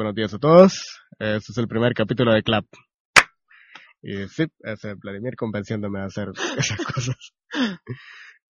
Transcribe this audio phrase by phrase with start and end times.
[0.00, 1.02] buenos días a todos.
[1.18, 2.64] Este es el primer capítulo de Clap.
[4.00, 7.34] Y sí, es Vladimir convenciéndome a hacer esas cosas.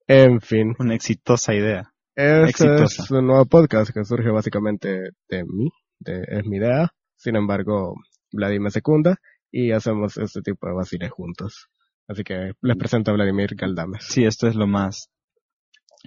[0.06, 0.76] En fin.
[0.78, 1.92] Una exitosa idea.
[2.14, 3.02] Este Exitosa.
[3.02, 6.90] es un nuevo podcast que surge básicamente de mí, de, es mi idea.
[7.16, 7.96] Sin embargo,
[8.30, 9.16] Vladimir me secunda
[9.50, 11.66] y hacemos este tipo de vaciles juntos.
[12.06, 14.04] Así que les presento a Vladimir Galdames.
[14.04, 15.10] Sí, esto es lo más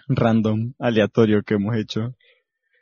[0.08, 2.16] random, aleatorio que hemos hecho.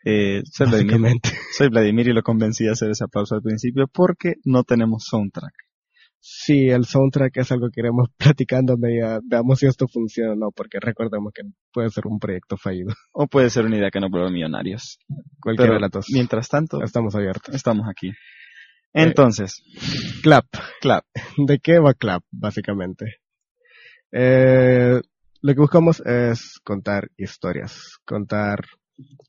[0.04, 1.14] Eh, soy, Vladimir,
[1.58, 5.54] soy Vladimir y lo convencí de hacer ese aplauso al principio porque no tenemos soundtrack.
[6.24, 10.36] Sí, el soundtrack es algo que iremos platicando a medida, veamos si esto funciona o
[10.36, 11.42] no, porque recordemos que
[11.74, 12.94] puede ser un proyecto fallido.
[13.14, 15.00] O puede ser una idea que nos vuelva millonarios.
[15.40, 16.06] Cualquiera de las dos.
[16.14, 17.54] mientras tanto, Estamos abiertos.
[17.56, 18.12] estamos aquí.
[18.94, 19.64] Entonces,
[20.22, 20.46] Clap.
[20.82, 21.06] clap.
[21.38, 23.06] ¿De qué va Clap, básicamente?
[24.12, 25.00] Eh,
[25.42, 28.60] lo que buscamos es contar historias, contar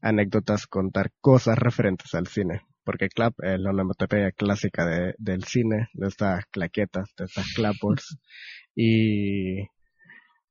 [0.00, 2.62] anécdotas, contar cosas referentes al cine.
[2.84, 8.18] Porque Clap es la onomatopeya clásica de, del cine, de estas claquetas, de estas clapboards.
[8.74, 9.68] Y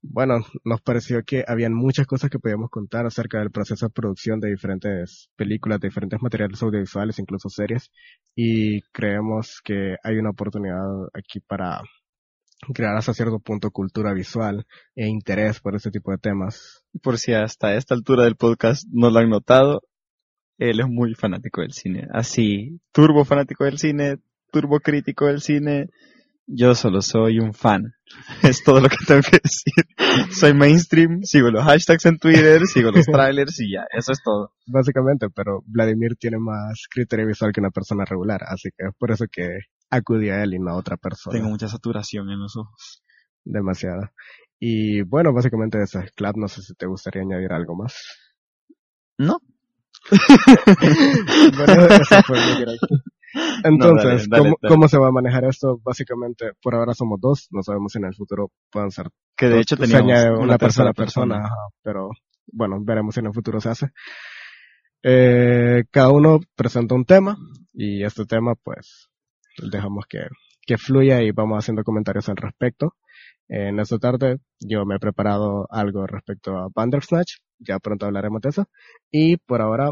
[0.04, 4.40] bueno, nos pareció que habían muchas cosas que podíamos contar acerca del proceso de producción
[4.40, 7.92] de diferentes películas, de diferentes materiales audiovisuales, incluso series.
[8.36, 11.82] Y creemos que hay una oportunidad aquí para
[12.74, 16.84] crear hasta cierto punto cultura visual e interés por ese tipo de temas.
[17.02, 19.82] Por si hasta esta altura del podcast no lo han notado,
[20.58, 22.08] él es muy fanático del cine.
[22.14, 24.18] Así, turbo fanático del cine,
[24.52, 25.88] turbo crítico del cine.
[26.54, 27.94] Yo solo soy un fan.
[28.44, 29.74] Es todo lo que tengo que decir.
[30.32, 34.54] Soy mainstream, sigo los hashtags en Twitter, sigo los trailers y ya, eso es todo.
[34.68, 39.12] Básicamente, pero Vladimir tiene más criterio visual que una persona regular, así que es por
[39.12, 41.38] eso que acudí a él y no a otra persona.
[41.38, 43.02] Tengo mucha saturación en los ojos.
[43.46, 44.12] Demasiada.
[44.60, 47.96] Y bueno, básicamente eso es Clap, no sé si te gustaría añadir algo más.
[49.18, 49.40] ¿No?
[51.56, 52.66] Bueno, eso fue muy
[53.64, 54.74] Entonces, dale, dale, ¿cómo, dale.
[54.74, 55.80] ¿cómo se va a manejar esto?
[55.84, 59.60] Básicamente, por ahora somos dos, no sabemos si en el futuro puedan ser Que de
[59.60, 61.36] hecho añade una, una tercera persona a persona.
[61.36, 62.10] persona, ajá, pero
[62.52, 63.88] bueno, veremos si en el futuro se hace.
[65.04, 67.36] Eh, cada uno presenta un tema
[67.74, 69.10] y este tema pues
[69.72, 70.20] dejamos que,
[70.66, 72.96] que fluya y vamos haciendo comentarios al respecto.
[73.48, 78.50] En esta tarde yo me he preparado algo respecto a Bandersnatch, ya pronto hablaremos de
[78.50, 78.70] eso.
[79.12, 79.90] Y por ahora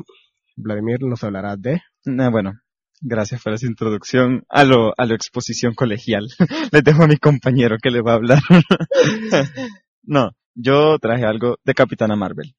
[0.56, 1.82] Vladimir nos hablará de...
[2.06, 2.54] Ah, bueno,
[3.02, 6.28] gracias por esa introducción a lo, a lo exposición colegial.
[6.72, 8.40] Les dejo a mi compañero que le va a hablar.
[10.04, 12.56] no, yo traje algo de Capitana Marvel.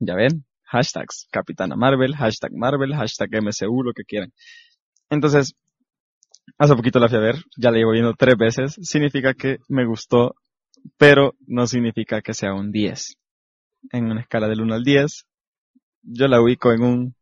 [0.00, 4.32] Ya ven, hashtags Capitana Marvel, hashtag Marvel, hashtag MCU, lo que quieran.
[5.10, 5.54] Entonces,
[6.58, 9.86] hace poquito la fui a ver, ya la llevo viendo tres veces, significa que me
[9.86, 10.34] gustó,
[10.96, 13.16] pero no significa que sea un 10.
[13.92, 15.26] En una escala del 1 al 10,
[16.02, 17.14] yo la ubico en un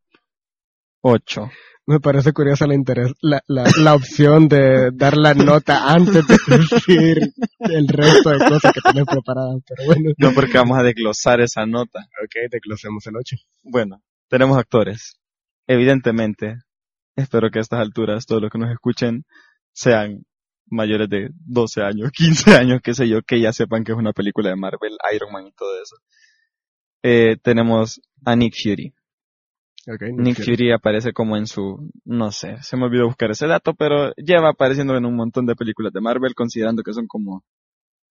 [1.01, 1.51] 8.
[1.89, 6.37] Me parece curiosa la, interés, la, la, la opción de dar la nota antes de
[6.59, 7.19] decir
[7.61, 10.11] el resto de cosas que tenés preparadas, pero bueno.
[10.19, 12.01] No porque vamos a desglosar esa nota.
[12.25, 13.37] Ok, desglosemos el 8.
[13.63, 15.21] Bueno, tenemos actores.
[15.69, 16.57] Evidentemente,
[17.15, 19.25] espero que a estas alturas todos los que nos escuchen
[19.73, 20.25] sean
[20.69, 24.13] mayores de 12 años, 15 años, qué sé yo, que ya sepan que es una
[24.13, 25.97] película de Marvel, Iron Man y todo eso.
[27.03, 28.93] Eh, tenemos a Nick Fury.
[29.89, 33.73] Okay, Nick Fury aparece como en su, no sé, se me olvidó buscar ese dato,
[33.75, 37.45] pero lleva apareciendo en un montón de películas de Marvel, considerando que son como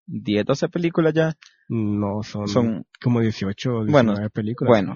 [0.08, 1.34] 10, 12 películas ya.
[1.68, 4.70] No, son, Son, como 18 o 19 Bueno, películas.
[4.70, 4.96] bueno,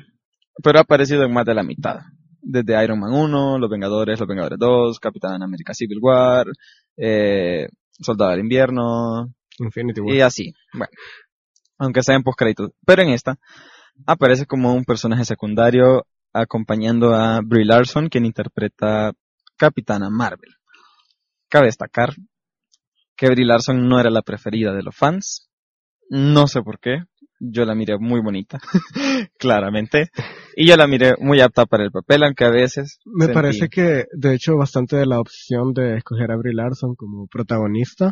[0.64, 1.98] pero ha aparecido en más de la mitad.
[2.42, 6.48] Desde Iron Man 1, Los Vengadores, Los Vengadores 2, Capitán América Civil War,
[6.96, 7.68] eh,
[8.00, 10.16] Soldado del Invierno, Infinity War.
[10.16, 10.54] y así.
[10.72, 10.92] Bueno,
[11.78, 12.72] aunque sea en postcréditos.
[12.86, 13.38] Pero en esta,
[14.06, 19.14] aparece como un personaje secundario acompañando a Brie Larson, quien interpreta
[19.58, 20.52] Capitana Marvel.
[21.50, 22.14] Cabe destacar
[23.16, 25.50] que Brie Larson no era la preferida de los fans.
[26.10, 27.04] No sé por qué.
[27.42, 28.60] Yo la miré muy bonita,
[29.40, 30.10] claramente.
[30.56, 33.00] Y yo la miré muy apta para el papel, aunque a veces...
[33.06, 36.96] Me sentí- parece que, de hecho, bastante de la opción de escoger a Brie Larson
[36.96, 38.12] como protagonista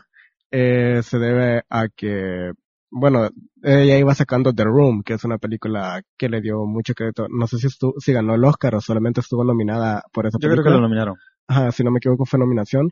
[0.50, 2.52] eh, se debe a que,
[2.90, 3.30] bueno,
[3.64, 7.28] ella iba sacando The Room, que es una película que le dio mucho crédito.
[7.30, 10.50] No sé si, estu- si ganó el Oscar o solamente estuvo nominada por esa Yo
[10.50, 10.76] creo película.
[10.76, 11.16] que lo nominaron.
[11.48, 12.92] Ajá, si no me equivoco fue nominación.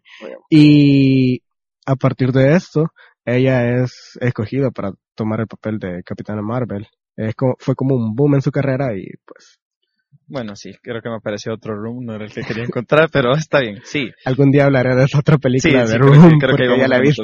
[0.50, 1.42] Y
[1.86, 2.92] a partir de esto,
[3.26, 6.88] ella es escogida para tomar el papel de Capitana Marvel.
[7.16, 9.60] Es como, fue como un boom en su carrera y pues
[10.28, 13.34] Bueno, sí, creo que me apareció otro room, no era el que quería encontrar, pero
[13.36, 14.10] está bien, sí.
[14.26, 16.80] algún día hablaré de esa otra película sí, de creo, Room que, creo porque que
[16.80, 17.24] ya la he visto.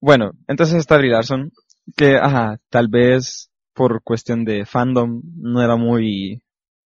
[0.00, 1.50] Bueno, entonces está Brie Larson,
[1.96, 6.42] que, ajá, tal vez por cuestión de fandom no era muy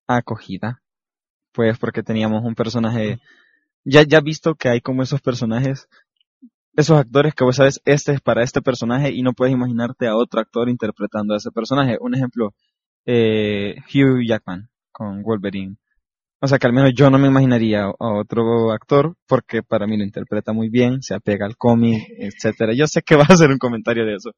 [0.07, 0.81] acogida.
[1.53, 3.19] pues porque teníamos un personaje,
[3.85, 5.87] ya, ya visto que hay como esos personajes,
[6.75, 10.15] esos actores que vos sabes, este es para este personaje y no puedes imaginarte a
[10.17, 11.97] otro actor interpretando a ese personaje.
[12.01, 12.53] Un ejemplo,
[13.05, 15.77] eh, Hugh Jackman con Wolverine.
[16.41, 19.97] O sea que al menos yo no me imaginaría a otro actor porque para mí
[19.97, 22.73] lo interpreta muy bien, se apega al cómic, etcétera.
[22.73, 24.31] Yo sé que va a hacer un comentario de eso.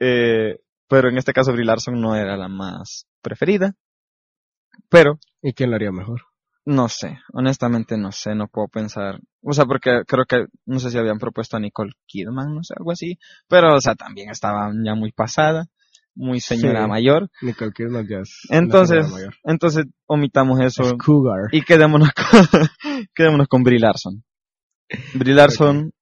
[0.00, 0.58] Eh,
[0.88, 3.74] pero en este caso Brie Larson no era la más preferida.
[4.88, 6.22] Pero ¿Y quién lo haría mejor?
[6.68, 9.20] no sé, honestamente no sé, no puedo pensar.
[9.42, 12.74] O sea, porque creo que, no sé si habían propuesto a Nicole Kidman, no sé,
[12.76, 13.18] algo así.
[13.48, 15.66] Pero, o sea, también estaba ya muy pasada,
[16.16, 16.88] muy señora Sí.
[16.88, 17.30] mayor.
[17.40, 19.34] Nicole Kidman ya es Entonces, mayor.
[19.44, 21.42] entonces omitamos eso Es Cougar.
[21.52, 22.10] y quedémonos
[22.50, 22.68] con,
[23.14, 24.24] quedémonos con Brie Larson.
[25.14, 25.92] Brie Larson,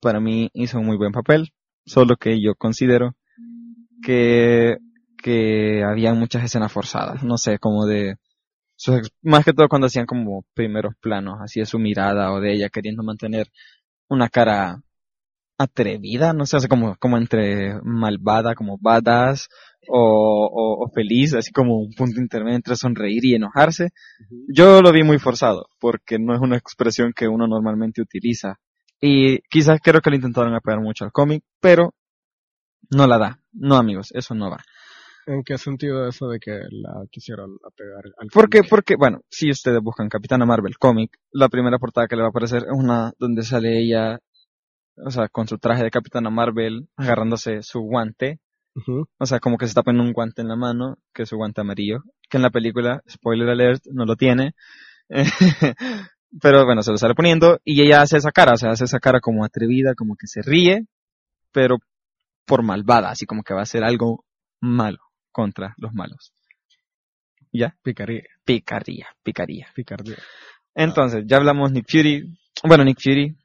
[0.00, 1.50] para mí, hizo un muy buen papel,
[1.84, 3.14] solo que yo considero
[4.04, 4.76] que,
[5.22, 8.16] que había muchas escenas forzadas, no sé, como de,
[8.76, 12.52] sus más que todo cuando hacían como primeros planos, así de su mirada o de
[12.54, 13.48] ella queriendo mantener
[14.08, 14.82] una cara
[15.58, 19.48] atrevida, no sé, o sea, como, como entre malvada, como badass,
[19.88, 19.98] o,
[20.46, 23.90] o, o feliz, así como un punto intermedio entre sonreír y enojarse.
[24.48, 28.58] Yo lo vi muy forzado, porque no es una expresión que uno normalmente utiliza.
[29.00, 31.94] Y quizás creo que lo intentaron apegar mucho al cómic, pero
[32.90, 33.40] no la da.
[33.54, 34.58] No, amigos, eso no va.
[35.26, 38.68] ¿En qué sentido eso de que la quisieron apegar al Porque, cómic?
[38.68, 42.30] porque, bueno, si ustedes buscan Capitana Marvel cómic, la primera portada que le va a
[42.30, 44.18] aparecer es una donde sale ella,
[44.96, 48.40] o sea, con su traje de Capitana Marvel, agarrándose su guante,
[49.18, 51.36] o sea, como que se está poniendo un guante en la mano, que es su
[51.36, 54.54] guante amarillo, que en la película, spoiler alert, no lo tiene.
[56.42, 58.98] Pero bueno, se lo sale poniendo y ella hace esa cara, o sea, hace esa
[58.98, 60.86] cara como atrevida, como que se ríe,
[61.52, 61.78] pero
[62.46, 64.24] por malvada, así como que va a hacer algo
[64.60, 64.98] malo
[65.32, 66.32] contra los malos.
[67.52, 67.76] ¿Ya?
[67.82, 69.68] Picaría, Picaría, picaría.
[69.74, 70.16] picardía.
[70.74, 72.36] Entonces, ya hablamos Nick Fury.
[72.64, 73.36] Bueno, Nick Fury.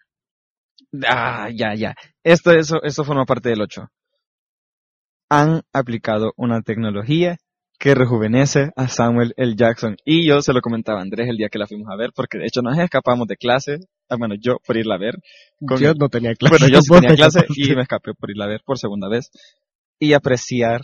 [1.08, 1.96] Ah, ya, ya.
[2.24, 3.88] Esto, eso, esto forma parte del 8.
[5.30, 7.38] Han aplicado una tecnología
[7.80, 9.56] que rejuvenece a Samuel L.
[9.56, 9.96] Jackson.
[10.04, 12.40] Y yo se lo comentaba a Andrés el día que la fuimos a ver, porque
[12.40, 13.78] de hecho nos escapamos de clase.
[14.10, 15.16] Ah, bueno, yo por irla a ver.
[15.66, 16.56] Con- Yo no tenía clase.
[16.58, 19.08] Bueno, yo sí tenía te clase y me escapé por irla a ver por segunda
[19.08, 19.30] vez.
[20.00, 20.82] Y apreciar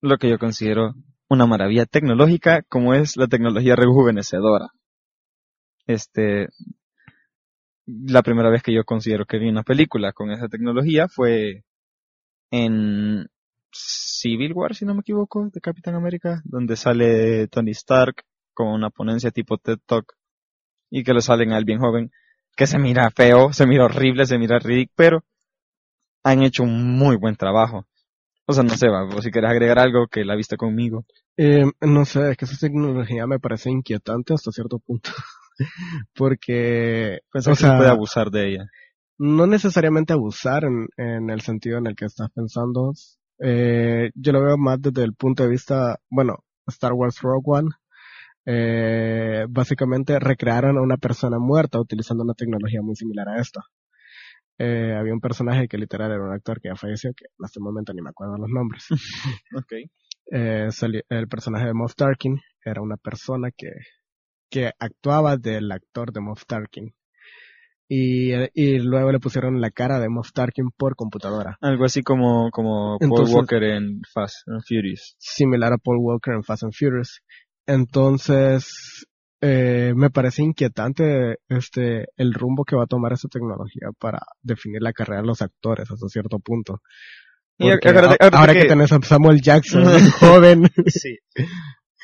[0.00, 0.94] lo que yo considero
[1.28, 4.68] una maravilla tecnológica como es la tecnología rejuvenecedora.
[5.86, 6.48] Este,
[7.86, 11.64] la primera vez que yo considero que vi una película con esa tecnología fue
[12.50, 13.26] en
[13.72, 18.22] Civil War, si no me equivoco, de Capitán América, donde sale Tony Stark
[18.54, 20.14] con una ponencia tipo TED Talk
[20.90, 22.10] y que lo salen a él bien joven,
[22.56, 25.24] que se mira feo, se mira horrible, se mira ridículo, pero
[26.22, 27.86] han hecho un muy buen trabajo.
[28.46, 31.04] O sea, no sé, va, si querés agregar algo que la viste conmigo.
[31.36, 35.10] Eh, no sé, es que esa tecnología me parece inquietante hasta cierto punto.
[36.14, 38.66] Porque, o que se puede abusar de ella.
[39.18, 42.92] no necesariamente abusar en, en el sentido en el que estás pensando.
[43.38, 47.70] Eh, yo lo veo más desde el punto de vista, bueno, Star Wars Rogue One,
[48.46, 53.60] eh, básicamente recrearon a una persona muerta utilizando una tecnología muy similar a esta.
[54.58, 57.58] Eh, había un personaje que literal era un actor que ya falleció, que en este
[57.60, 58.86] momento ni me acuerdo los nombres.
[60.32, 60.70] Eh,
[61.10, 63.68] el personaje de Moff Tarkin era una persona que,
[64.50, 66.94] que actuaba del actor de Moff Tarkin.
[67.86, 71.58] Y, y luego le pusieron la cara de Moff Tarkin por computadora.
[71.60, 75.14] Algo así como, como Paul Entonces- Walker en Fast and Furious.
[75.18, 77.20] Similar a Paul Walker en Fast and Furious.
[77.66, 79.06] Entonces,
[79.40, 84.82] eh, me parece inquietante este, el rumbo que va a tomar esa tecnología para definir
[84.82, 86.80] la carrera de los actores hasta cierto punto.
[87.58, 87.68] Y
[88.36, 88.62] ahora que...
[88.62, 89.84] que- tenés a Samuel Jackson,
[90.20, 91.18] joven, Sí.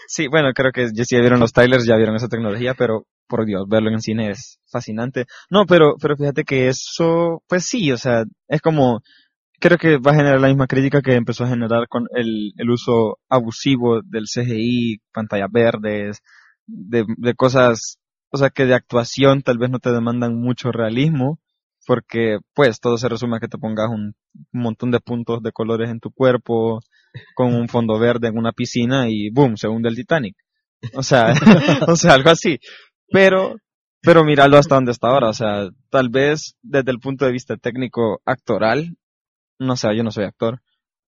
[0.07, 3.07] Sí, bueno, creo que ya si ya vieron los trailers, ya vieron esa tecnología, pero
[3.29, 5.27] por Dios, verlo en cine es fascinante.
[5.51, 9.03] No, pero, pero fíjate que eso, pues sí, o sea, es como,
[9.61, 12.71] creo que va a generar la misma crítica que empezó a generar con el, el
[12.71, 16.19] uso abusivo del CGI, pantallas verdes,
[16.67, 17.99] de, de cosas,
[18.31, 21.39] o sea, que de actuación tal vez no te demandan mucho realismo,
[21.87, 24.15] porque pues todo se resume a que te pongas un
[24.53, 26.81] montón de puntos de colores en tu cuerpo,
[27.35, 30.37] con un fondo verde en una piscina y boom, se hunde el Titanic.
[30.95, 31.33] O sea,
[31.89, 32.59] o sea, algo así.
[33.09, 33.57] Pero,
[34.01, 35.29] pero míralo hasta donde está ahora.
[35.29, 38.97] O sea, tal vez desde el punto de vista técnico actoral,
[39.61, 40.61] no sé, yo no soy actor,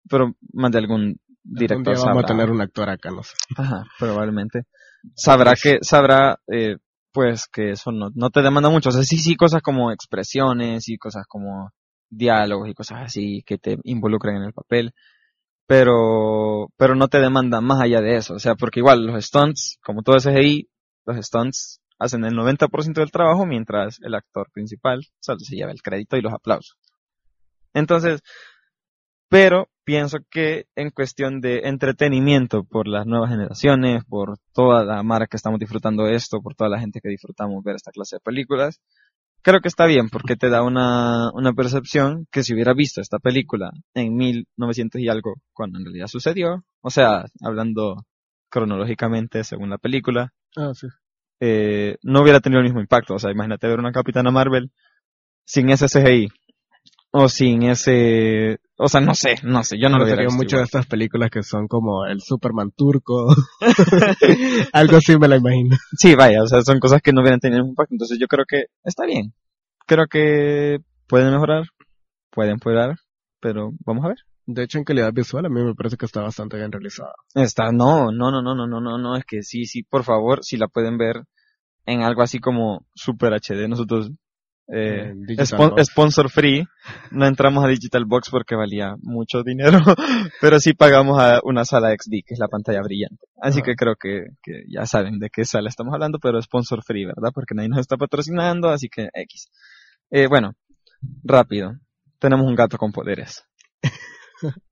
[0.09, 2.26] pero más de algún director día vamos a sabrá.
[2.28, 3.35] tener un actor acá, no sé.
[3.56, 4.64] Ajá, probablemente.
[5.16, 6.76] Sabrá que, sabrá, eh,
[7.12, 8.90] pues que eso no, no te demanda mucho.
[8.90, 11.71] O sea, sí, sí, cosas como expresiones y cosas como
[12.11, 14.92] diálogos y cosas así que te involucran en el papel.
[15.66, 18.35] Pero, pero no te demanda más allá de eso.
[18.35, 20.68] O sea, porque igual los stunts, como todo ese CGI,
[21.06, 25.82] los stunts hacen el 90% del trabajo mientras el actor principal solo se lleva el
[25.82, 26.76] crédito y los aplausos.
[27.74, 28.20] Entonces,
[29.28, 35.26] pero pienso que en cuestión de entretenimiento por las nuevas generaciones, por toda la marca
[35.28, 38.80] que estamos disfrutando esto, por toda la gente que disfrutamos ver esta clase de películas,
[39.42, 43.18] creo que está bien porque te da una, una percepción que si hubiera visto esta
[43.18, 48.04] película en 1900 y algo, cuando en realidad sucedió, o sea, hablando
[48.50, 50.86] cronológicamente según la película, Ah, sí.
[51.40, 53.14] eh, no hubiera tenido el mismo impacto.
[53.14, 54.70] O sea, imagínate ver una Capitana Marvel
[55.46, 56.28] sin ese CGI
[57.12, 60.64] o sin ese, o sea, no sé, no sé, yo no lo sería mucho de
[60.64, 63.28] estas películas que son como el Superman turco.
[64.73, 65.76] Algo así me la imagino.
[65.97, 67.95] Sí, vaya, o sea, son cosas que no hubieran tenido mismo impacto.
[67.95, 69.35] Entonces yo creo que está bien.
[69.87, 71.64] Creo que pueden mejorar,
[72.31, 72.97] pueden empeorar,
[73.40, 74.19] pero vamos a ver.
[74.47, 77.12] De hecho, en calidad visual a mí me parece que está bastante bien realizada.
[77.35, 80.42] Está, no, no, no, no, no, no, no, no, es que sí, sí, por favor,
[80.42, 81.25] si la pueden ver
[81.85, 84.11] en algo así como Super HD, nosotros,
[84.74, 85.12] eh,
[85.44, 85.86] spon- Box.
[85.90, 86.64] sponsor free,
[87.10, 89.78] no entramos a Digital Box porque valía mucho dinero,
[90.40, 93.26] pero sí pagamos a una sala XD, que es la pantalla brillante.
[93.40, 93.66] Así Ajá.
[93.66, 97.30] que creo que, que ya saben de qué sala estamos hablando, pero sponsor free, ¿verdad?
[97.34, 99.48] Porque nadie nos está patrocinando, así que X.
[100.10, 100.52] Eh, bueno,
[101.22, 101.74] rápido.
[102.18, 103.44] Tenemos un gato con poderes.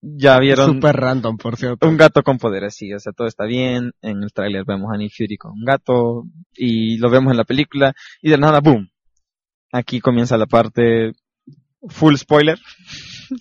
[0.00, 1.88] ya vieron Super random, por cierto.
[1.88, 3.92] un gato con poderes, sí, o sea, todo está bien.
[4.02, 7.44] En el tráiler vemos a Nick Fury con un gato y lo vemos en la
[7.44, 8.88] película y de nada, boom.
[9.76, 11.12] Aquí comienza la parte
[11.86, 12.58] full spoiler.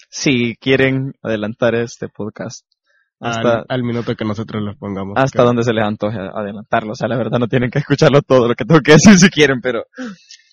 [0.09, 2.65] si quieren adelantar este podcast
[3.21, 5.13] hasta, al, al minuto que nosotros los pongamos.
[5.15, 6.91] hasta donde se les antoje adelantarlo.
[6.91, 9.29] O sea, la verdad no tienen que escucharlo todo lo que tengo que decir si
[9.29, 9.85] quieren, pero,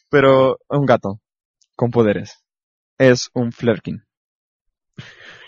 [0.09, 1.21] pero un gato
[1.75, 2.45] con poderes
[2.99, 4.05] es un Flerkin.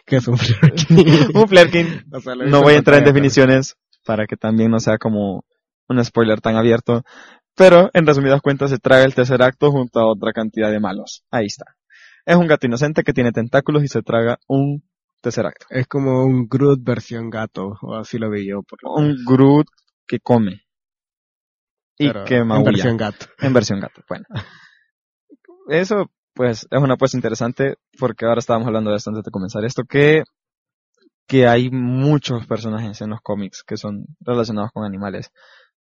[0.04, 0.34] Que es un
[1.34, 4.80] un Flerkin O sea, lo no voy a entrar en definiciones para que también no
[4.80, 5.44] sea como
[5.88, 7.04] un spoiler tan abierto.
[7.56, 11.24] Pero, en resumidas cuentas, se traga el tercer acto junto a otra cantidad de malos.
[11.30, 11.76] Ahí está.
[12.26, 14.82] Es un gato inocente que tiene tentáculos y se traga un
[15.20, 15.66] tercer acto.
[15.70, 18.62] Es como un Groot versión gato, o así lo vi yo.
[18.62, 19.24] Por lo Un menos.
[19.24, 19.66] Groot
[20.06, 20.62] que come.
[21.96, 23.26] Y Pero que en versión gato.
[23.38, 24.02] En versión gato.
[24.08, 24.24] Bueno.
[25.68, 29.64] Eso, pues, es una apuesta interesante porque ahora estábamos hablando de esto antes de comenzar
[29.64, 30.24] esto, que,
[31.26, 35.30] que hay muchos personajes en los cómics que son relacionados con animales.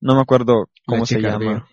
[0.03, 1.65] No me acuerdo cómo se llama.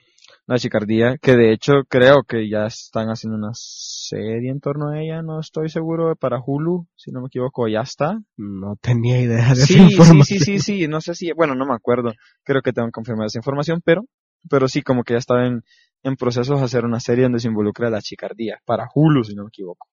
[0.45, 5.01] La chicardía, que de hecho creo que ya están haciendo una serie en torno a
[5.01, 8.19] ella, no estoy seguro, para Hulu, si no me equivoco, ya está.
[8.37, 11.65] No tenía idea de esa Sí, sí, sí, sí, sí, no sé si, bueno, no
[11.65, 14.05] me acuerdo, creo que tengo que confirmar esa información, pero,
[14.49, 15.61] pero sí, como que ya estaba en,
[16.03, 19.43] en procesos de hacer una serie donde se involucra la chicardía, para Hulu, si no
[19.43, 19.87] me equivoco.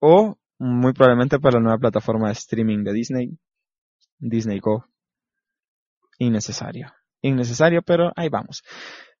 [0.00, 3.38] O, muy probablemente para la nueva plataforma de streaming de Disney,
[4.18, 4.84] Disney Go.
[6.18, 6.92] Innecesario.
[7.22, 8.62] Innecesario, pero ahí vamos.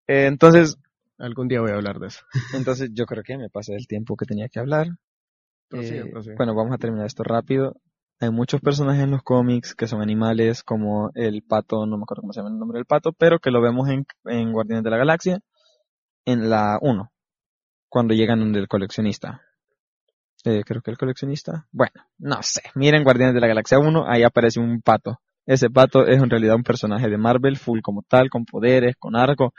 [0.06, 0.76] Eh, entonces,
[1.18, 2.20] Algún día voy a hablar de eso.
[2.54, 4.86] entonces yo creo que me pasé el tiempo que tenía que hablar.
[5.68, 6.36] Prosigue, Eh, prosigue.
[6.36, 7.74] bueno, vamos a terminar esto rápido.
[8.20, 12.22] Hay muchos personajes en los cómics que son animales, como el pato, no me acuerdo
[12.22, 14.90] cómo se llama el nombre del pato, pero que lo vemos en, en Guardianes de
[14.90, 15.40] la Galaxia,
[16.24, 17.12] en la 1,
[17.88, 19.42] cuando llegan donde el coleccionista.
[20.44, 21.66] Eh, creo que el coleccionista.
[21.72, 22.62] Bueno, no sé.
[22.76, 25.20] Miren Guardianes de la Galaxia 1, ahí aparece un pato.
[25.48, 29.16] Ese pato es en realidad un personaje de Marvel, full como tal, con poderes, con
[29.16, 29.54] arco.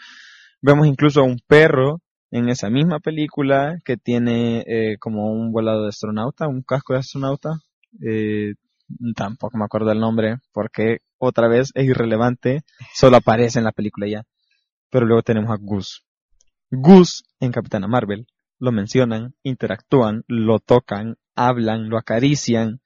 [0.62, 5.82] Vemos incluso a un perro en esa misma película que tiene eh, como un volado
[5.82, 7.56] de astronauta, un casco de astronauta.
[8.06, 8.54] Eh,
[9.16, 12.62] tampoco me acuerdo el nombre porque otra vez es irrelevante,
[12.94, 14.22] solo aparece en la película ya.
[14.92, 16.02] Pero luego tenemos a Goose.
[16.70, 18.28] Goose en Capitana Marvel
[18.60, 22.80] lo mencionan, interactúan, lo tocan, hablan, lo acarician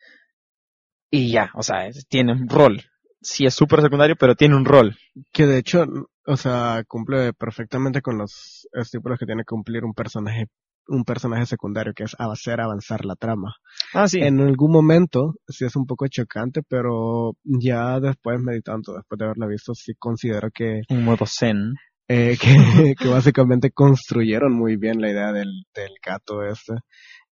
[1.12, 2.82] y ya, o sea, tiene un rol.
[3.24, 4.96] Sí es súper secundario, pero tiene un rol.
[5.32, 5.86] Que de hecho,
[6.26, 10.48] o sea, cumple perfectamente con los estímulos que tiene que cumplir un personaje,
[10.88, 13.56] un personaje secundario, que es hacer avanzar la trama.
[13.94, 14.20] Ah, sí.
[14.20, 19.48] En algún momento sí es un poco chocante, pero ya después meditando, después de haberla
[19.48, 21.74] visto, sí considero que, En modo zen.
[22.10, 22.38] eh,
[22.92, 26.74] que, que básicamente construyeron muy bien la idea del, del gato este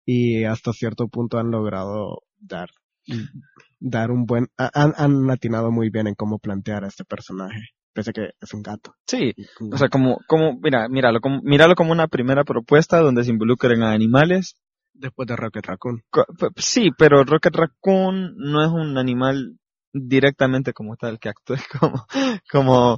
[0.05, 2.69] y hasta cierto punto han logrado dar
[3.79, 7.59] dar un buen ha- han, han atinado muy bien en cómo plantear a este personaje
[7.93, 9.33] pese a que es un gato Sí,
[9.71, 13.83] o sea, como, como, mira, míralo como, míralo como una primera propuesta donde se involucren
[13.83, 14.55] a animales.
[14.93, 16.01] después de Rocket Raccoon
[16.55, 19.57] Sí, pero Rocket Raccoon no es un animal
[19.93, 22.05] directamente como tal que actúe como,
[22.49, 22.97] como,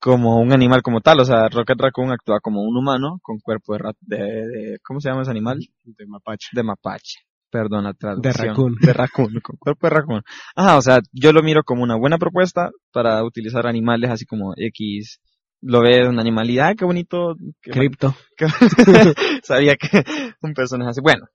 [0.00, 1.20] como un animal como tal.
[1.20, 5.00] O sea, Rocket Raccoon actúa como un humano con cuerpo de, rat- de, de- ¿cómo
[5.00, 5.60] se llama ese animal?
[5.84, 7.20] de mapache De mapache.
[7.52, 8.32] Perdón la traducción.
[8.32, 8.74] De raccoon.
[8.80, 10.22] De raccoon, con cuerpo de raccoon.
[10.56, 14.54] Ah, o sea, yo lo miro como una buena propuesta para utilizar animales así como
[14.56, 15.20] X.
[15.60, 17.36] Lo ves un animal y, ah, qué bonito.
[17.60, 18.16] qué Cripto.
[19.44, 19.86] sabía que
[20.42, 21.00] un personaje así.
[21.00, 21.26] Bueno,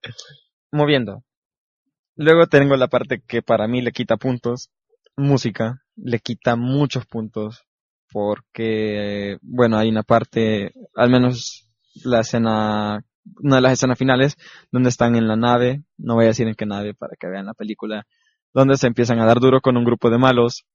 [0.72, 1.24] moviendo.
[2.16, 4.72] Luego tengo la parte que para mí le quita puntos.
[5.16, 5.84] Música.
[5.96, 7.64] Le quita muchos puntos.
[8.12, 11.70] Porque, bueno, hay una parte, al menos
[12.04, 13.04] la escena,
[13.42, 14.38] una de las escenas finales,
[14.72, 17.46] donde están en la nave, no voy a decir en qué nave para que vean
[17.46, 18.06] la película,
[18.54, 20.66] donde se empiezan a dar duro con un grupo de malos.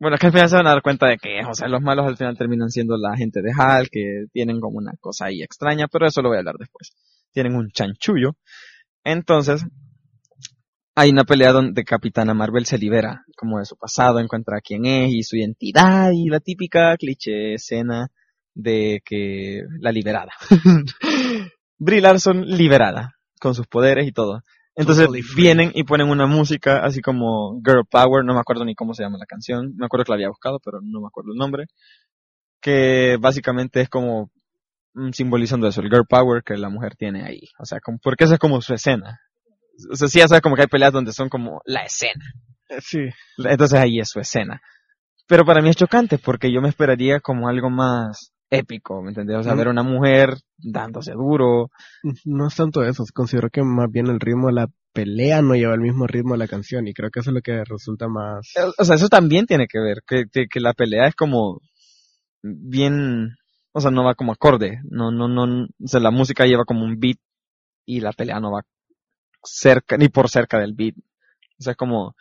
[0.00, 2.06] Bueno, que al final se van a dar cuenta de que, o sea, los malos
[2.06, 5.88] al final terminan siendo la gente de Hal, que tienen como una cosa ahí extraña,
[5.88, 6.92] pero eso lo voy a hablar después.
[7.32, 8.36] Tienen un chanchullo.
[9.02, 9.66] Entonces,
[10.94, 15.12] hay una pelea donde Capitana Marvel se libera como de su pasado, encuentra quién es
[15.12, 18.08] y su identidad y la típica cliché escena
[18.58, 20.32] de que la liberada.
[21.78, 24.42] Brie Larson liberada, con sus poderes y todo.
[24.74, 28.74] Entonces Totally vienen y ponen una música así como Girl Power, no me acuerdo ni
[28.74, 31.32] cómo se llama la canción, me acuerdo que la había buscado, pero no me acuerdo
[31.32, 31.66] el nombre,
[32.60, 34.30] que básicamente es como
[34.94, 37.42] mm, simbolizando eso, el Girl Power que la mujer tiene ahí.
[37.60, 39.20] O sea, como, porque esa es como su escena.
[39.92, 42.24] O sea, sí, ya sabes como que hay peleas donde son como la escena.
[42.80, 43.08] Sí.
[43.38, 44.60] Entonces ahí es su escena.
[45.28, 49.36] Pero para mí es chocante porque yo me esperaría como algo más épico, ¿me entendés?
[49.38, 49.58] O sea, Mm.
[49.58, 51.70] ver a una mujer dándose duro.
[52.24, 55.74] No es tanto eso, considero que más bien el ritmo de la pelea no lleva
[55.74, 58.52] el mismo ritmo de la canción y creo que eso es lo que resulta más...
[58.78, 61.60] O sea, eso también tiene que ver, que, que, que la pelea es como
[62.42, 63.34] bien,
[63.72, 66.84] o sea, no va como acorde, no, no, no, o sea, la música lleva como
[66.84, 67.18] un beat
[67.84, 68.62] y la pelea no va
[69.44, 70.94] cerca, ni por cerca del beat.
[71.58, 72.14] O sea, es como,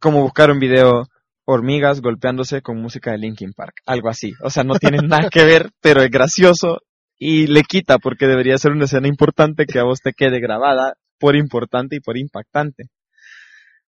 [0.00, 1.06] como buscar un video
[1.50, 4.34] hormigas golpeándose con música de Linkin Park, algo así.
[4.42, 6.82] O sea, no tiene nada que ver, pero es gracioso
[7.18, 10.98] y le quita porque debería ser una escena importante que a vos te quede grabada
[11.18, 12.90] por importante y por impactante.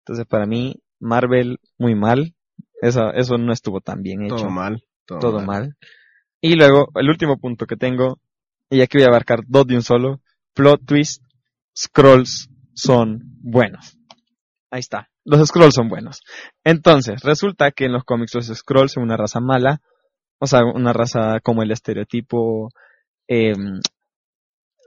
[0.03, 2.37] Entonces, para mí, Marvel muy mal.
[2.81, 4.37] Eso, eso no estuvo tan bien hecho.
[4.37, 4.85] Todo mal.
[5.05, 5.75] Todo, Todo mal.
[6.41, 8.21] Y luego, el último punto que tengo,
[8.71, 10.21] y aquí voy a abarcar dos de un solo,
[10.55, 11.25] plot twist,
[11.77, 13.99] scrolls son buenos.
[14.71, 15.11] Ahí está.
[15.29, 16.23] Los scrolls son buenos.
[16.65, 19.81] Entonces, resulta que en los cómics los scrolls son una raza mala,
[20.39, 22.71] o sea, una raza como el estereotipo,
[23.29, 23.53] eh,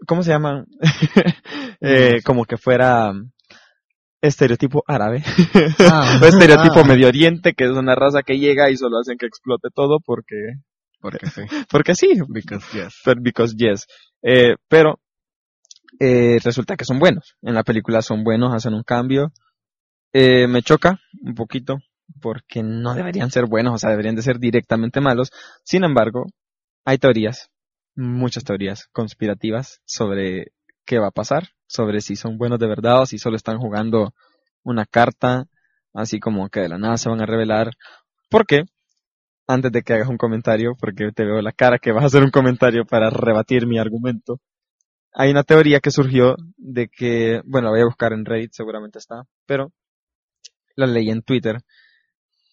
[0.07, 0.65] ¿cómo se llaman?
[1.81, 3.13] eh, como que fuera
[4.21, 5.23] estereotipo árabe.
[5.79, 6.83] Ah, o estereotipo ah.
[6.85, 10.35] Medio Oriente, que es una raza que llega y solo hacen que explote todo porque,
[10.99, 11.41] Porque sí.
[11.69, 13.01] porque sí, Because yes.
[13.05, 13.85] but because yes.
[14.23, 14.99] Eh, pero
[15.99, 17.35] eh, resulta que son buenos.
[17.41, 19.31] En la película son buenos, hacen un cambio.
[20.13, 21.79] Eh, me choca un poquito
[22.21, 25.31] porque no deberían ser buenos, o sea, deberían de ser directamente malos.
[25.63, 26.25] Sin embargo,
[26.85, 27.49] hay teorías,
[27.95, 30.51] muchas teorías conspirativas sobre
[30.85, 34.13] qué va a pasar, sobre si son buenos de verdad o si solo están jugando
[34.63, 35.45] una carta,
[35.93, 37.71] así como que de la nada se van a revelar.
[38.29, 38.63] ¿Por qué?
[39.47, 42.23] Antes de que hagas un comentario, porque te veo la cara que vas a hacer
[42.23, 44.39] un comentario para rebatir mi argumento.
[45.13, 48.99] Hay una teoría que surgió de que, bueno, la voy a buscar en Reddit, seguramente
[48.99, 49.71] está, pero
[50.81, 51.61] la leí en Twitter,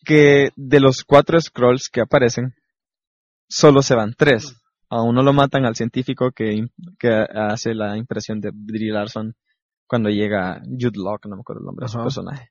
[0.05, 2.55] que de los cuatro scrolls que aparecen,
[3.49, 4.55] solo se van tres.
[4.91, 6.67] A uno lo matan al científico que,
[7.35, 9.35] hace la impresión de Brie Larson
[9.87, 12.51] cuando llega Jude Law, no me acuerdo el nombre de su personaje.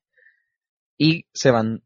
[0.97, 1.83] Y se van,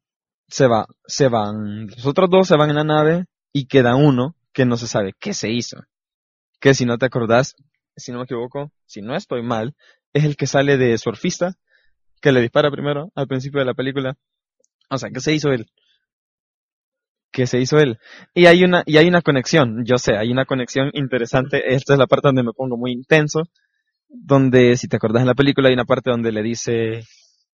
[0.47, 4.35] se va, se van, los otros dos se van en la nave y queda uno
[4.53, 5.77] que no se sabe qué se hizo.
[6.59, 7.55] Que si no te acordás,
[7.95, 9.75] si no me equivoco, si no estoy mal,
[10.13, 11.57] es el que sale de surfista,
[12.21, 14.15] que le dispara primero al principio de la película.
[14.89, 15.65] O sea, ¿qué se hizo él?
[17.31, 17.97] ¿Qué se hizo él?
[18.33, 21.73] Y hay una, y hay una conexión, yo sé, hay una conexión interesante.
[21.73, 23.43] Esta es la parte donde me pongo muy intenso.
[24.09, 27.03] Donde, si te acordás en la película, hay una parte donde le dice,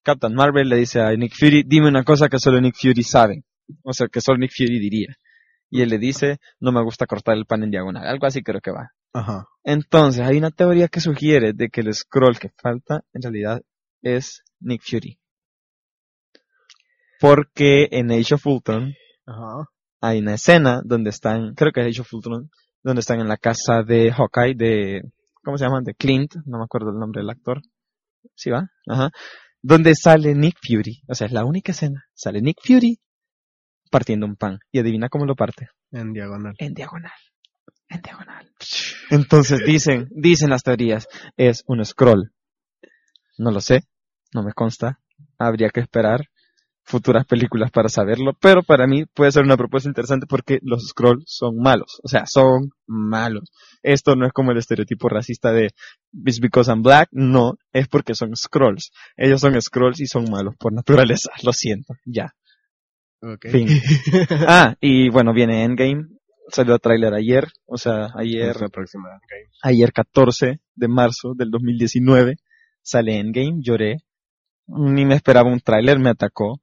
[0.01, 3.43] Captain Marvel le dice a Nick Fury, dime una cosa que solo Nick Fury sabe.
[3.83, 5.15] O sea, que solo Nick Fury diría.
[5.69, 8.07] Y él le dice, no me gusta cortar el pan en diagonal.
[8.07, 8.89] Algo así creo que va.
[9.13, 9.45] Ajá.
[9.63, 13.61] Entonces, hay una teoría que sugiere de que el scroll que falta en realidad
[14.01, 15.19] es Nick Fury.
[17.19, 18.93] Porque en Age of Ultron
[19.25, 19.69] Ajá.
[20.01, 22.49] hay una escena donde están, creo que es Age of Ultron,
[22.83, 25.01] donde están en la casa de Hawkeye, de,
[25.43, 25.83] ¿cómo se llaman?
[25.83, 27.61] De Clint, no me acuerdo el nombre del actor.
[28.35, 28.69] ¿Sí va?
[28.87, 29.09] Ajá.
[29.61, 31.01] Donde sale Nick Fury.
[31.07, 32.05] O sea, es la única escena.
[32.13, 32.99] Sale Nick Fury
[33.89, 34.59] partiendo un pan.
[34.71, 35.69] Y adivina cómo lo parte.
[35.91, 36.53] En diagonal.
[36.59, 37.11] En diagonal.
[37.89, 38.51] En diagonal.
[39.09, 41.07] Entonces dicen, dicen las teorías,
[41.37, 42.31] es un scroll.
[43.37, 43.83] No lo sé,
[44.33, 44.99] no me consta.
[45.37, 46.27] Habría que esperar.
[46.83, 51.25] futuras películas para saberlo, pero para mí puede ser una propuesta interesante porque los scrolls
[51.27, 53.51] son malos, o sea, son malos.
[53.83, 55.71] Esto no es como el estereotipo racista de
[56.25, 58.91] It's because I'm black, no, es porque son scrolls.
[59.17, 62.33] Ellos son scrolls y son malos por naturaleza, lo siento, ya.
[63.41, 63.67] Fin.
[64.47, 66.05] Ah, y bueno, viene Endgame,
[66.47, 68.55] salió el tráiler ayer, o sea, ayer,
[69.61, 72.37] ayer 14 de marzo del 2019,
[72.87, 73.97] sale Endgame, lloré,
[74.67, 76.61] ni me esperaba un tráiler, me atacó,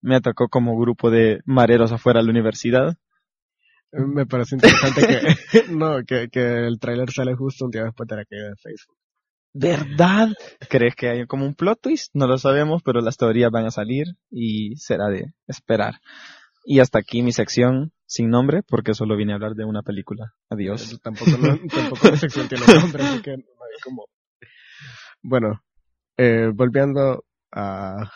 [0.00, 2.94] me atacó como grupo de mareros afuera de la universidad.
[3.92, 8.16] Me parece interesante que, no, que, que el tráiler sale justo un día después de
[8.16, 8.96] la caída de Facebook.
[9.52, 10.28] ¿Verdad?
[10.68, 12.10] ¿Crees que hay como un plot twist?
[12.14, 16.00] No lo sabemos, pero las teorías van a salir y será de esperar.
[16.64, 20.34] Y hasta aquí mi sección sin nombre, porque solo vine a hablar de una película.
[20.50, 20.98] Adiós.
[21.02, 24.06] Tampoco, no- tampoco mi sección tiene nombre, así que no hay como...
[25.24, 25.62] Bueno,
[26.18, 28.10] eh, volviendo a,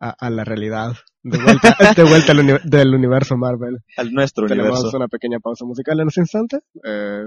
[0.00, 3.78] a, a la realidad, de vuelta, de vuelta uni- del universo Marvel.
[3.96, 4.96] Al nuestro Tenemos universo.
[4.96, 6.60] una pequeña pausa musical en ese instante.
[6.84, 7.24] Eh,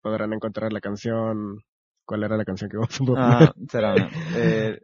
[0.00, 1.62] podrán encontrar la canción...
[2.04, 3.24] ¿Cuál era la canción que vamos a poner?
[3.24, 3.94] Ah, será.
[4.36, 4.78] Eh,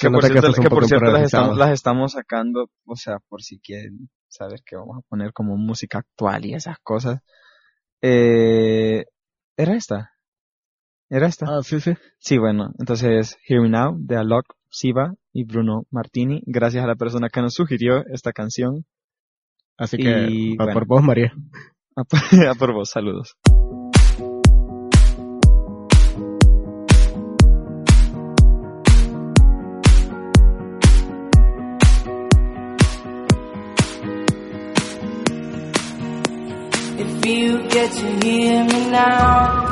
[0.00, 3.40] que por que cierto, que por cierto las, estamos, las estamos sacando, o sea, por
[3.42, 7.20] si quieren saber que vamos a poner como música actual y esas cosas.
[8.02, 9.04] Eh,
[9.56, 10.10] ¿Era esta?
[11.08, 11.46] ¿Era esta?
[11.48, 11.92] Ah, sí, sí.
[12.18, 16.96] Sí, bueno, entonces Hear Me Now de Alok, Siva y Bruno Martini, gracias a la
[16.96, 18.84] persona que nos sugirió esta canción.
[19.78, 20.72] Así que, Y, bueno.
[20.72, 21.32] por vos, María.
[21.94, 23.36] A por, a por vos, saludos.
[36.98, 39.65] If you get to hear me now.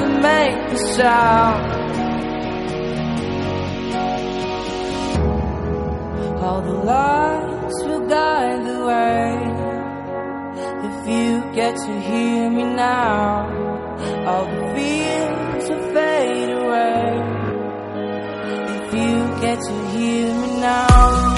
[0.00, 1.80] Never make the sound.
[6.42, 9.30] All the lights will guide the way.
[10.88, 13.48] If you get to hear me now,
[14.26, 17.04] all the fears will fade away.
[18.76, 21.29] If you get to hear me now.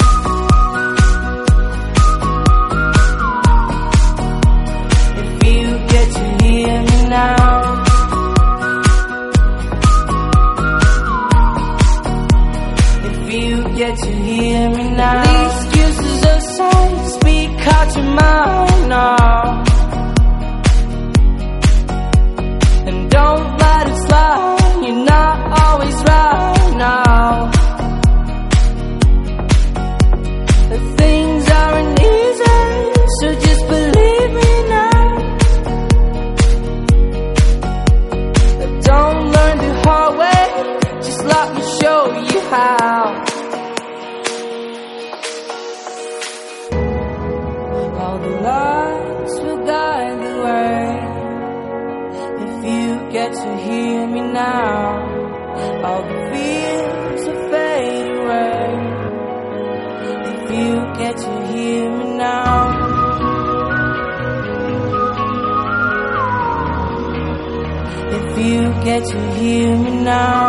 [69.52, 70.48] Hear me now.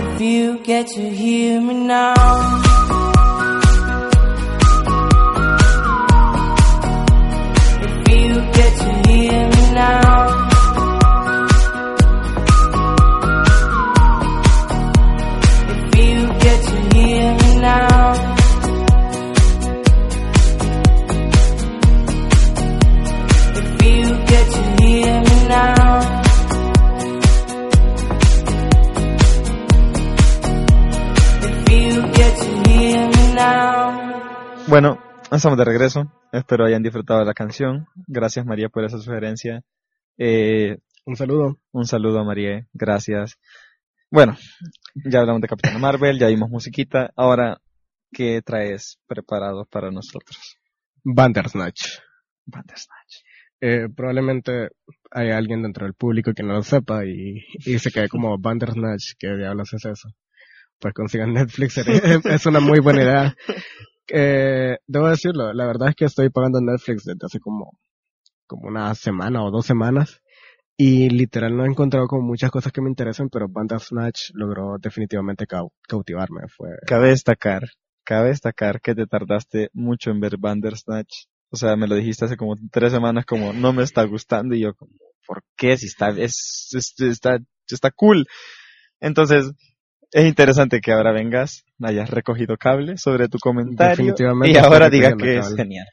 [0.00, 2.57] If you get to hear me now.
[34.68, 34.98] Bueno,
[35.32, 36.12] estamos de regreso.
[36.32, 37.86] Espero hayan disfrutado de la canción.
[38.06, 39.62] Gracias María por esa sugerencia.
[40.18, 40.76] Eh,
[41.06, 41.58] Un saludo.
[41.72, 42.66] un saludo a María.
[42.72, 43.38] Gracias.
[44.10, 44.36] Bueno,
[44.94, 47.10] ya hablamos de Capitana Marvel, ya vimos musiquita.
[47.16, 47.58] Ahora
[48.12, 50.56] ¿qué traes preparado para nosotros?
[51.02, 51.98] Bandersnatch.
[52.44, 53.22] Bandersnatch.
[53.60, 54.68] Eh, probablemente
[55.10, 59.14] hay alguien dentro del público que no lo sepa y, y se quede como Bandersnatch,
[59.18, 60.08] ¿qué diablos es eso?
[60.78, 61.76] Pues consigan Netflix,
[62.24, 63.36] es una muy buena idea.
[64.10, 67.78] Eh, debo decirlo, la verdad es que estoy pagando Netflix desde hace como,
[68.46, 70.20] como una semana o dos semanas
[70.76, 75.46] y literal no he encontrado como muchas cosas que me interesan, pero Bandersnatch logró definitivamente
[75.46, 76.42] cau- cautivarme.
[76.48, 77.64] Fue, Cabe destacar,
[78.04, 81.26] cabe destacar que te tardaste mucho en ver Bandersnatch.
[81.50, 84.60] O sea, me lo dijiste hace como tres semanas como no me está gustando y
[84.60, 84.92] yo como,
[85.26, 85.76] ¿por qué?
[85.76, 88.26] Si está, es, es- está, está cool.
[89.00, 89.52] Entonces,
[90.12, 95.14] es interesante que ahora vengas, hayas recogido cable sobre tu comentario Definitivamente y ahora digas
[95.16, 95.86] que es genial.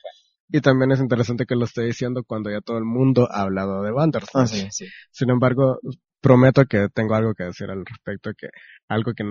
[0.49, 3.84] y también es interesante que lo esté diciendo cuando ya todo el mundo ha hablado
[3.84, 4.36] de Bandersnatch.
[4.36, 4.86] Ah, sí, sí.
[5.12, 5.80] Sin embargo,
[6.21, 8.47] prometo que tengo algo que decir al respecto, que
[8.88, 9.23] algo que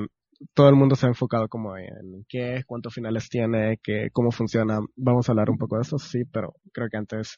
[0.55, 4.31] todo el mundo se ha enfocado como en qué es, cuántos finales tiene, qué, cómo
[4.31, 4.81] funciona.
[4.97, 7.37] Vamos a hablar un poco de eso, sí, pero creo que antes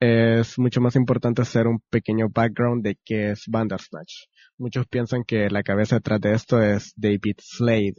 [0.00, 4.26] es mucho más importante hacer un pequeño background de qué es Bandersnatch.
[4.58, 7.94] Muchos piensan que la cabeza detrás de esto es David Slade,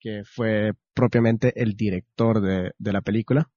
[0.00, 3.48] que fue propiamente el director de, de la película.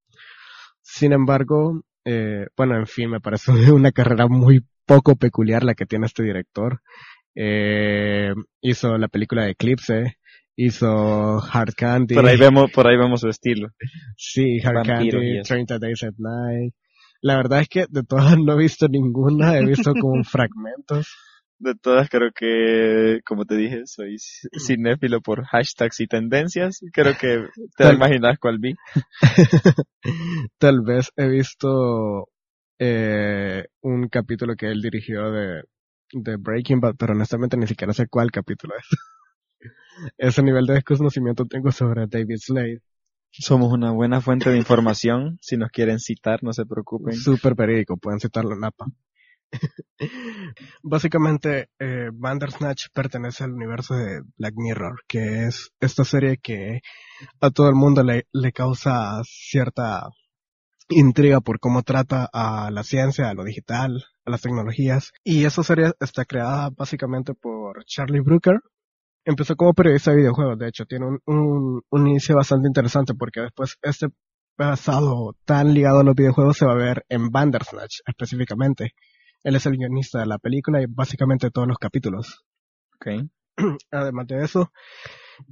[0.82, 5.86] Sin embargo, eh, bueno, en fin, me parece una carrera muy poco peculiar la que
[5.86, 6.82] tiene este director.
[7.36, 10.18] Eh, hizo la película de Eclipse,
[10.56, 12.15] hizo Hard Candy.
[12.15, 13.70] Por ahí vemos, por ahí vemos su estilo.
[14.18, 15.54] Sí, Hard Vampiro Candy, eso.
[15.54, 16.74] 30 Days at Night.
[17.22, 21.08] La verdad es que de todas no he visto ninguna, he visto como fragmentos.
[21.62, 24.15] De todas creo que, como te dije, soy
[24.65, 26.80] cinéfilo por hashtags y tendencias.
[26.94, 27.39] Creo que
[27.76, 28.76] te Tal- imaginas cuál vi.
[30.58, 32.30] Tal vez he visto
[32.80, 35.63] eh, un capítulo que él dirigió de,
[36.13, 38.86] de Breaking Bad, pero honestamente ni siquiera sé cuál capítulo es.
[40.17, 42.82] Ese nivel de desconocimiento tengo sobre David Slade.
[43.32, 45.38] Somos una buena fuente de información.
[45.41, 47.13] Si nos quieren citar, no se preocupen.
[47.13, 48.86] Súper verídico, pueden citarlo en APA.
[50.84, 56.82] Básicamente, eh, Bandersnatch pertenece al universo de Black Mirror, que es esta serie que
[57.39, 60.10] a todo el mundo le, le causa cierta
[60.89, 65.12] intriga por cómo trata a la ciencia, a lo digital, a las tecnologías.
[65.23, 68.60] Y esa serie está creada básicamente por Charlie Brooker.
[69.25, 73.41] Empezó como periodista de videojuegos, de hecho, tiene un, un, un inicio bastante interesante porque
[73.41, 74.08] después este
[74.56, 78.93] pasado tan ligado a los videojuegos se va a ver en Bandersnatch específicamente.
[79.43, 82.43] Él es el guionista de la película y básicamente todos los capítulos.
[82.95, 83.30] Ok.
[83.91, 84.71] Además de eso,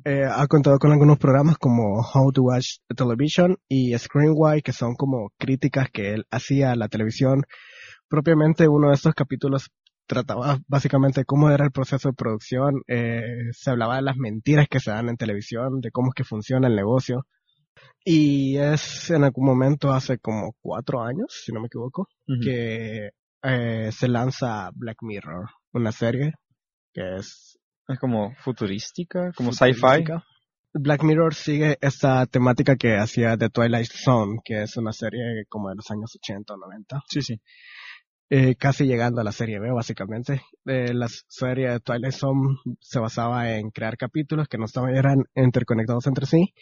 [0.03, 4.95] eh, ha contado con algunos programas como How to Watch Television y Screenwide, que son
[4.95, 7.43] como críticas que él hacía a la televisión.
[8.07, 9.69] Propiamente uno de estos capítulos
[10.07, 13.21] trataba básicamente cómo era el proceso de producción, eh,
[13.51, 16.67] se hablaba de las mentiras que se dan en televisión, de cómo es que funciona
[16.67, 17.25] el negocio.
[18.03, 22.07] Y es en algún momento hace como cuatro años, si no me equivoco,
[22.41, 23.11] que
[23.43, 26.33] eh, se lanza Black Mirror, una serie
[26.93, 30.03] que es Es como futurística, como sci-fi.
[30.73, 35.69] Black Mirror sigue esta temática que hacía The Twilight Zone, que es una serie como
[35.69, 37.41] de los años 80 o 90, Sí, sí.
[38.29, 40.41] eh, casi llegando a la serie B básicamente.
[40.65, 45.23] Eh, la serie de Twilight Zone se basaba en crear capítulos que no estaban eran
[45.35, 46.53] interconectados entre sí,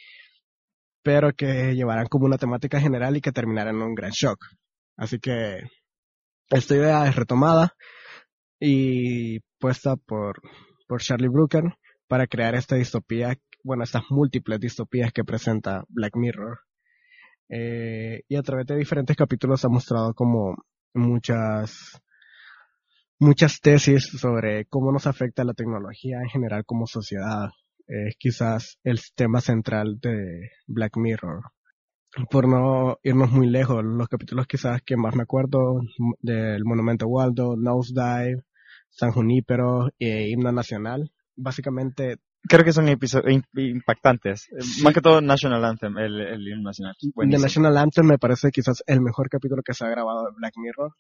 [1.04, 4.38] pero que llevaran como una temática general y que terminaran en un gran shock.
[4.96, 5.60] Así que
[6.52, 7.74] esta idea es retomada
[8.60, 10.40] y puesta por,
[10.88, 11.64] por Charlie Brooker
[12.08, 16.60] para crear esta distopía, bueno, estas múltiples distopías que presenta Black Mirror.
[17.50, 20.56] Eh, y a través de diferentes capítulos ha mostrado como
[20.94, 22.02] muchas,
[23.20, 27.50] muchas tesis sobre cómo nos afecta la tecnología en general como sociedad.
[27.88, 31.44] Es quizás el tema central de Black Mirror.
[32.30, 35.82] Por no irnos muy lejos, los capítulos quizás que más me acuerdo
[36.22, 38.44] del Monumento Waldo, Nosedive,
[38.96, 41.12] San Junípero e Himno Nacional.
[41.36, 44.48] Básicamente Creo que son impactantes.
[44.52, 44.84] Eh, Sí.
[44.84, 46.96] Más que todo National Anthem, el, el himno nacional.
[47.02, 47.44] The Buenísimo.
[47.44, 50.92] National Anthem me parece quizás el mejor capítulo que se ha grabado de Black Mirror.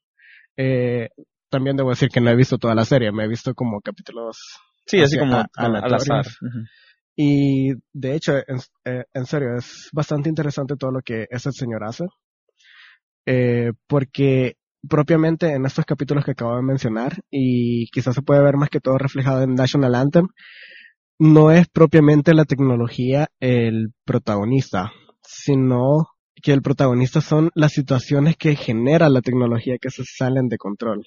[0.57, 1.09] Eh,
[1.49, 4.37] también debo decir que no he visto toda la serie, me he visto como capítulos
[4.87, 6.01] Sí, así como a- al aleatorios.
[6.09, 6.25] azar.
[7.15, 11.83] Y de hecho, en, eh, en serio, es bastante interesante todo lo que ese señor
[11.83, 12.05] hace.
[13.27, 14.57] Eh, porque
[14.89, 18.79] propiamente en estos capítulos que acabo de mencionar, y quizás se puede ver más que
[18.79, 20.27] todo reflejado en National Anthem,
[21.19, 26.07] no es propiamente la tecnología el protagonista, sino
[26.41, 31.03] que el protagonista son las situaciones que genera la tecnología que se salen de control.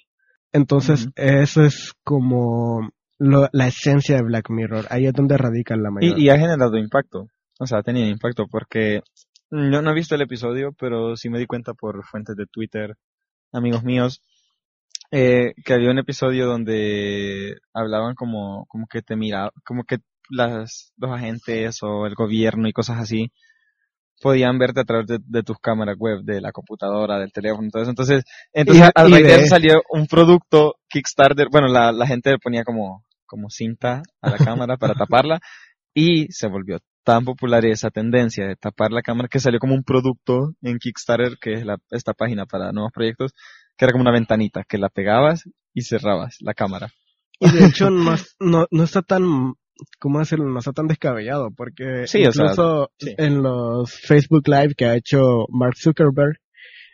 [0.52, 2.88] Entonces, eso es como
[3.18, 4.86] lo- la esencia de Black Mirror.
[4.90, 6.18] Ahí es donde radica la mayor.
[6.18, 7.26] y, y ha generado impacto.
[7.60, 9.02] o sea, ha tenido impacto porque
[9.50, 12.94] yo no he visto el episodio, pero sí me di cuenta por fuentes de Twitter,
[13.52, 14.22] amigos míos,
[15.10, 19.98] eh, que había un episodio donde hablaban como, como que te miraba, como que
[20.30, 23.32] las, los agentes o el gobierno y cosas así
[24.20, 27.88] podían verte a través de, de tus cámaras web, de la computadora, del teléfono, entonces,
[27.88, 31.92] entonces, entonces Y- a y raíz de de- eso salió un producto Kickstarter, bueno, la,
[31.92, 35.40] la gente le ponía como, como cinta a la cámara para taparla
[35.94, 39.84] y se volvió tan popular esa tendencia de tapar la cámara que salió como un
[39.84, 43.32] producto en Kickstarter, que es la, esta página para nuevos proyectos,
[43.76, 46.88] que era como una ventanita que la pegabas y cerrabas la cámara.
[47.40, 49.54] Y de hecho no, no, no está tan,
[49.98, 50.46] ¿cómo decirlo?
[50.50, 53.14] No está tan descabellado porque Sí, o sea, incluso sí.
[53.16, 56.38] en los Facebook Live que ha hecho Mark Zuckerberg,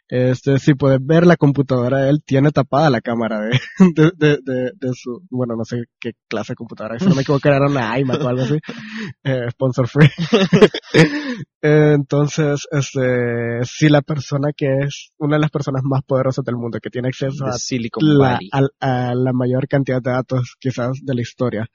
[0.08, 3.58] este, si puedes ver la computadora él, tiene tapada la cámara de,
[3.94, 7.22] de, de, de, de su, bueno, no sé qué clase de computadora, si no me
[7.22, 8.58] equivoco era una iMac o algo así,
[9.24, 10.10] eh, sponsor free.
[11.66, 16.78] Entonces, este, si la persona que es una de las personas más poderosas del mundo,
[16.78, 17.56] que tiene acceso a
[18.00, 18.38] la,
[18.80, 21.66] a, la mayor cantidad de datos quizás de la historia.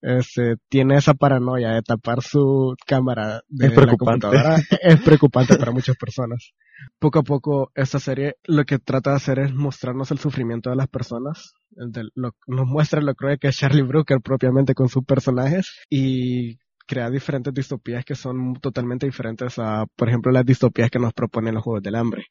[0.00, 4.56] Este, tiene esa paranoia de tapar su cámara de Es la computadora.
[4.80, 6.52] Es preocupante para muchas personas.
[6.98, 10.76] Poco a poco, esta serie lo que trata de hacer es mostrarnos el sufrimiento de
[10.76, 11.52] las personas.
[11.76, 15.72] el de lo- nos muestra lo cruel que es Charlie Brooker propiamente con sus personajes
[15.90, 16.56] y
[16.86, 21.54] crea diferentes distopías que son totalmente diferentes a, por ejemplo, las distopías que nos proponen
[21.54, 22.26] los Juegos del Hambre.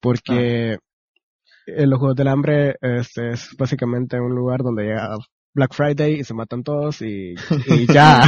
[0.00, 0.78] Porque
[1.66, 5.16] en los Juegos del Hambre este es básicamente un lugar donde llega
[5.54, 7.34] Black Friday y se matan todos y,
[7.66, 8.20] y ya.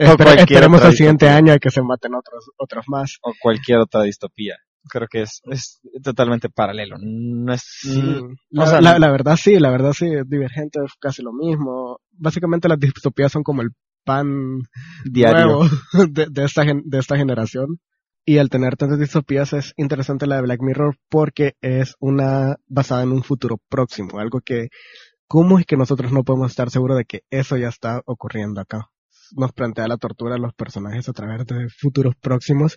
[0.00, 1.52] Espere- esperemos al siguiente distopía.
[1.52, 3.18] año que se maten otros, otros más.
[3.22, 4.56] o cualquier otra distopía.
[4.90, 6.96] Creo que es, es totalmente paralelo.
[7.00, 10.92] No es, mm, La, o sea, la- la verdad sí, la verdad sí, Divergente es
[11.00, 11.98] casi lo mismo.
[12.12, 13.70] Básicamente las distopías son como el
[14.04, 14.60] pan
[15.04, 15.58] diario.
[15.58, 15.64] nuevo
[16.10, 17.78] de, de esta, gen- de esta generación.
[18.24, 23.02] Y al tener tantas distopías es interesante la de Black Mirror porque es una basada
[23.02, 24.68] en un futuro próximo, algo que,
[25.28, 28.90] ¿cómo es que nosotros no podemos estar seguros de que eso ya está ocurriendo acá?
[29.36, 32.76] Nos plantea la tortura a los personajes a través de futuros próximos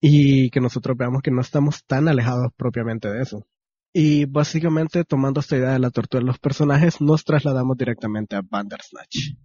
[0.00, 3.46] y que nosotros veamos que no estamos tan alejados propiamente de eso.
[3.92, 8.42] Y básicamente tomando esta idea de la tortura de los personajes, nos trasladamos directamente a
[8.42, 9.36] Bandersnatch,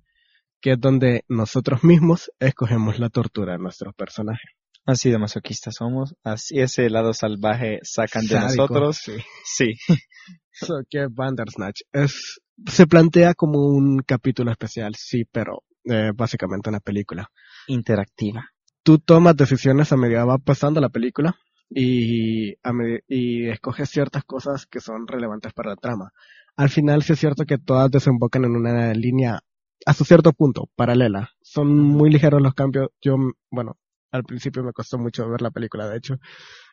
[0.60, 4.52] que es donde nosotros mismos escogemos la tortura de nuestros personajes.
[4.86, 6.16] Así de masoquistas somos.
[6.24, 8.98] Así ese lado salvaje sacan de Sádico, nosotros.
[8.98, 9.14] sí.
[9.46, 9.74] Sí.
[10.54, 16.80] So, que Bandersnatch es, se plantea como un capítulo especial, sí, pero eh, básicamente una
[16.80, 17.30] película.
[17.68, 18.50] Interactiva.
[18.84, 21.36] Tú tomas decisiones a medida va pasando la película
[21.70, 22.72] y, a
[23.08, 26.12] y escoges ciertas cosas que son relevantes para la trama.
[26.56, 29.40] Al final sí es cierto que todas desembocan en una línea
[29.86, 31.32] hasta cierto punto paralela.
[31.42, 32.90] Son muy ligeros los cambios.
[33.02, 33.16] Yo,
[33.50, 33.78] bueno,
[34.12, 36.18] al principio me costó mucho ver la película, de hecho,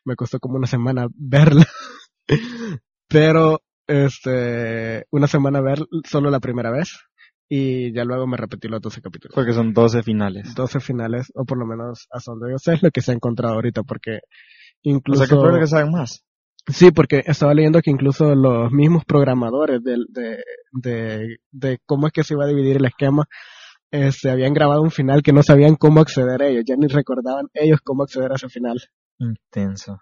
[0.04, 1.66] me costó como una semana verla.
[3.08, 7.07] Pero, este, una semana ver solo la primera vez
[7.48, 9.34] y ya luego me repetí los 12 capítulos.
[9.34, 10.54] Porque son 12 finales.
[10.54, 13.14] 12 finales, o por lo menos hasta donde yo sé es lo que se ha
[13.14, 14.20] encontrado ahorita, porque O
[14.82, 15.24] incluso...
[15.24, 16.24] sea que espero que saben más.
[16.66, 22.12] Sí, porque estaba leyendo que incluso los mismos programadores del- de, de, de cómo es
[22.12, 23.24] que se iba a dividir el esquema,
[23.90, 26.86] eh, se habían grabado un final que no sabían cómo acceder a ellos, ya ni
[26.88, 28.76] recordaban ellos cómo acceder a ese final.
[29.18, 29.98] Intenso.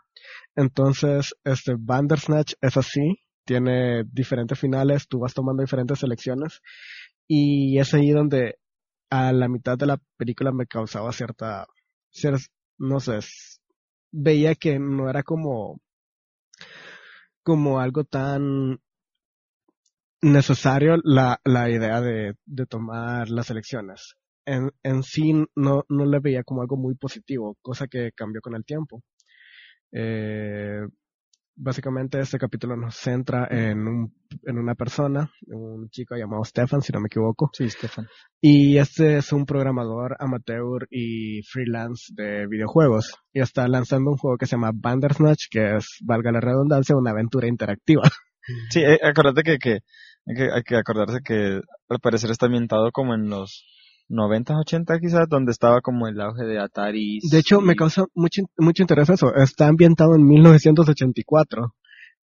[0.56, 6.60] Entonces, este Bandersnatch es así, tiene diferentes finales, tú vas tomando diferentes selecciones
[7.28, 8.58] y es ahí donde
[9.10, 11.66] a la mitad de la película me causaba cierta,
[12.12, 13.20] cier- no sé,
[14.12, 15.80] veía que no era como,
[17.42, 18.78] como algo tan
[20.22, 24.14] necesario la, la idea de, de tomar las elecciones.
[24.44, 28.54] En, en sí no, no le veía como algo muy positivo, cosa que cambió con
[28.54, 29.02] el tiempo.
[29.92, 30.80] Eh,
[31.56, 34.14] básicamente este capítulo nos centra en, un,
[34.44, 38.06] en una persona, un chico llamado Stefan, si no me equivoco, Sí, Stefan.
[38.40, 44.36] y este es un programador amateur y freelance de videojuegos y está lanzando un juego
[44.36, 48.02] que se llama Bandersnatch, que es, valga la redundancia, una aventura interactiva.
[48.70, 49.78] Sí, eh, acuérdate que, que,
[50.26, 53.64] hay que hay que acordarse que al parecer está ambientado como en los
[54.08, 57.20] 90, 80 quizás, donde estaba como el auge de Atari.
[57.30, 59.34] De hecho, me causa mucho, mucho interés eso.
[59.34, 61.74] Está ambientado en 1984.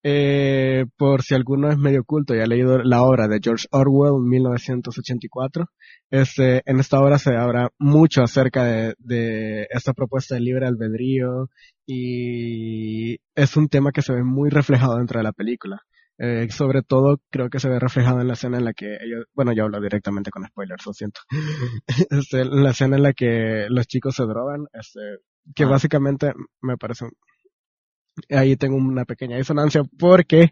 [0.05, 4.21] Eh, por si alguno es medio culto y ha leído la obra de George Orwell,
[4.21, 5.65] 1984,
[6.11, 11.49] este, en esta obra se habla mucho acerca de, de esta propuesta de libre albedrío
[11.85, 15.81] y es un tema que se ve muy reflejado dentro de la película.
[16.19, 19.25] Eh, sobre todo creo que se ve reflejado en la escena en la que ellos,
[19.33, 21.21] bueno, yo hablo directamente con spoilers, lo siento.
[22.11, 24.99] Este, la escena en la que los chicos se drogan, este,
[25.55, 25.67] que Ah.
[25.69, 27.11] básicamente me parece un-
[28.29, 30.51] ahí tengo una pequeña disonancia porque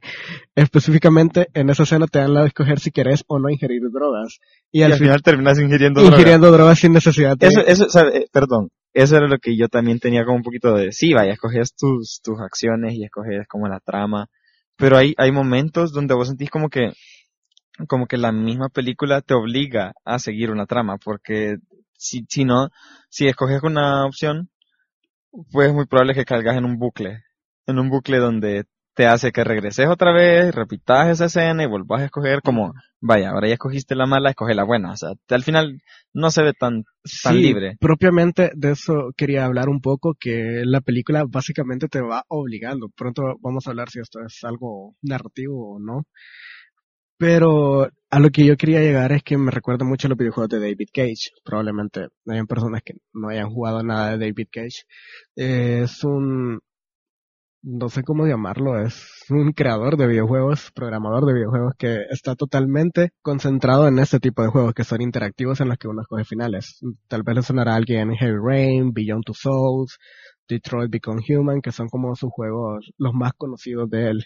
[0.55, 4.39] específicamente en esa escena te dan la de escoger si querés o no ingerir drogas
[4.72, 7.89] y, Y al al fin- final terminas ingiriendo ingiriendo drogas sin necesidad de Eso, eso,
[7.89, 11.14] sabe, eh, perdón, eso era lo que yo también tenía como un poquito de, sí,
[11.14, 14.28] vaya, escoges tus, tus acciones y escoges como la trama,
[14.82, 16.94] pero hay, hay momentos donde vos sentís como que,
[17.88, 21.58] como que la misma película te obliga a seguir una trama, porque
[21.96, 22.70] si, si no,
[23.08, 24.50] si escoges una opción,
[25.52, 27.24] pues es muy probable que caigas en un bucle,
[27.68, 28.64] en un bucle donde
[28.94, 33.30] te hace que regreses otra vez, repitas esa escena y volvás a escoger como, vaya,
[33.30, 35.82] ahora ya escogiste la mala, escoge la buena, o sea, al final
[36.14, 36.84] no se ve tan,
[37.24, 37.78] tan Sí, libre.
[37.80, 42.89] Propiamente de eso quería hablar un poco, que la película básicamente te va obligando.
[42.89, 46.04] Pronto vamos a hablar si esto es algo narrativo o no.
[47.18, 50.50] Pero a lo que yo quería llegar es que me recuerda mucho a los videojuegos
[50.50, 51.30] de David Cage.
[51.44, 54.86] Probablemente hayan personas que no hayan jugado nada de David Cage.
[55.36, 56.60] Eh, es un,
[57.64, 63.12] no sé cómo llamarlo, es un creador de videojuegos, programador de videojuegos que está totalmente
[63.22, 66.80] concentrado en este tipo de juegos que son interactivos en los que uno escoge finales.
[67.07, 69.97] Tal vez le sonará a alguien Heavy Rain, Beyond Two Souls,
[70.47, 74.26] Detroit Become Human, que son como sus juegos los más conocidos de él.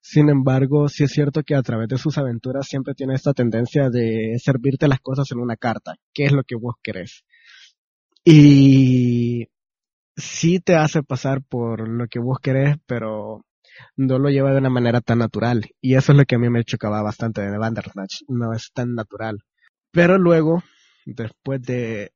[0.00, 3.88] Sin embargo, sí es cierto que a través de sus aventuras siempre tiene esta tendencia
[3.90, 5.94] de servirte las cosas en una carta.
[6.12, 7.24] ¿Qué es lo que vos querés?
[8.24, 9.46] Y
[10.16, 13.44] sí te hace pasar por lo que vos querés, pero
[13.96, 15.70] no lo lleva de una manera tan natural.
[15.80, 18.22] Y eso es lo que a mí me chocaba bastante de Bandersnatch.
[18.28, 19.38] No es tan natural.
[19.90, 20.62] Pero luego,
[21.06, 22.12] después de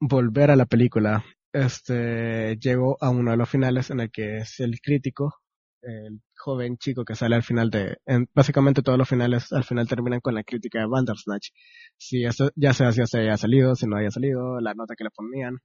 [0.00, 4.60] volver a la película, este, llegó a uno de los finales en el que es
[4.60, 5.34] el crítico,
[5.82, 9.88] el joven chico que sale al final de, en, básicamente todos los finales al final
[9.88, 11.48] terminan con la crítica de Bandersnatch.
[11.96, 15.10] Si eso, ya sea si haya salido, si no haya salido, la nota que le
[15.10, 15.58] ponían.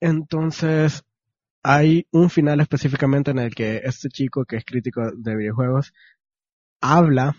[0.00, 1.04] Entonces,
[1.62, 5.92] hay un final específicamente en el que este chico que es crítico de videojuegos
[6.80, 7.36] habla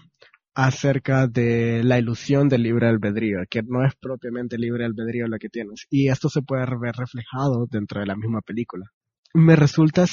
[0.54, 5.50] acerca de la ilusión del libre albedrío, que no es propiamente libre albedrío lo que
[5.50, 5.88] tienes.
[5.90, 8.86] Y esto se puede ver reflejado dentro de la misma película.
[9.34, 10.06] Me resulta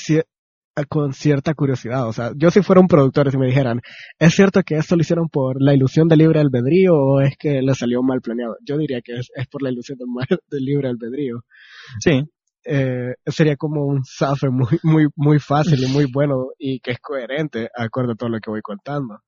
[0.89, 3.81] con cierta curiosidad, o sea, yo si fuera un productor y me dijeran,
[4.19, 7.63] ¿es cierto que esto lo hicieron por la ilusión del libre albedrío o es que
[7.63, 8.57] le salió mal planeado?
[8.65, 10.09] Yo diría que es, por la ilusión del
[10.65, 11.45] libre albedrío
[11.99, 12.23] Sí,
[12.71, 16.99] eh, sería como un zafe muy, muy, muy fácil y muy bueno y que es
[17.01, 19.23] coherente acorde a todo lo que voy contando.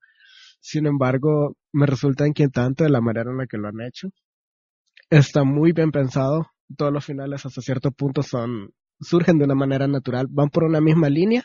[0.59, 4.09] Sin embargo, me resulta inquietante la manera en la que lo han hecho.
[5.09, 6.51] Está muy bien pensado.
[6.77, 8.69] Todos los finales hasta cierto punto son,
[8.99, 11.43] surgen de una manera natural, van por una misma línea,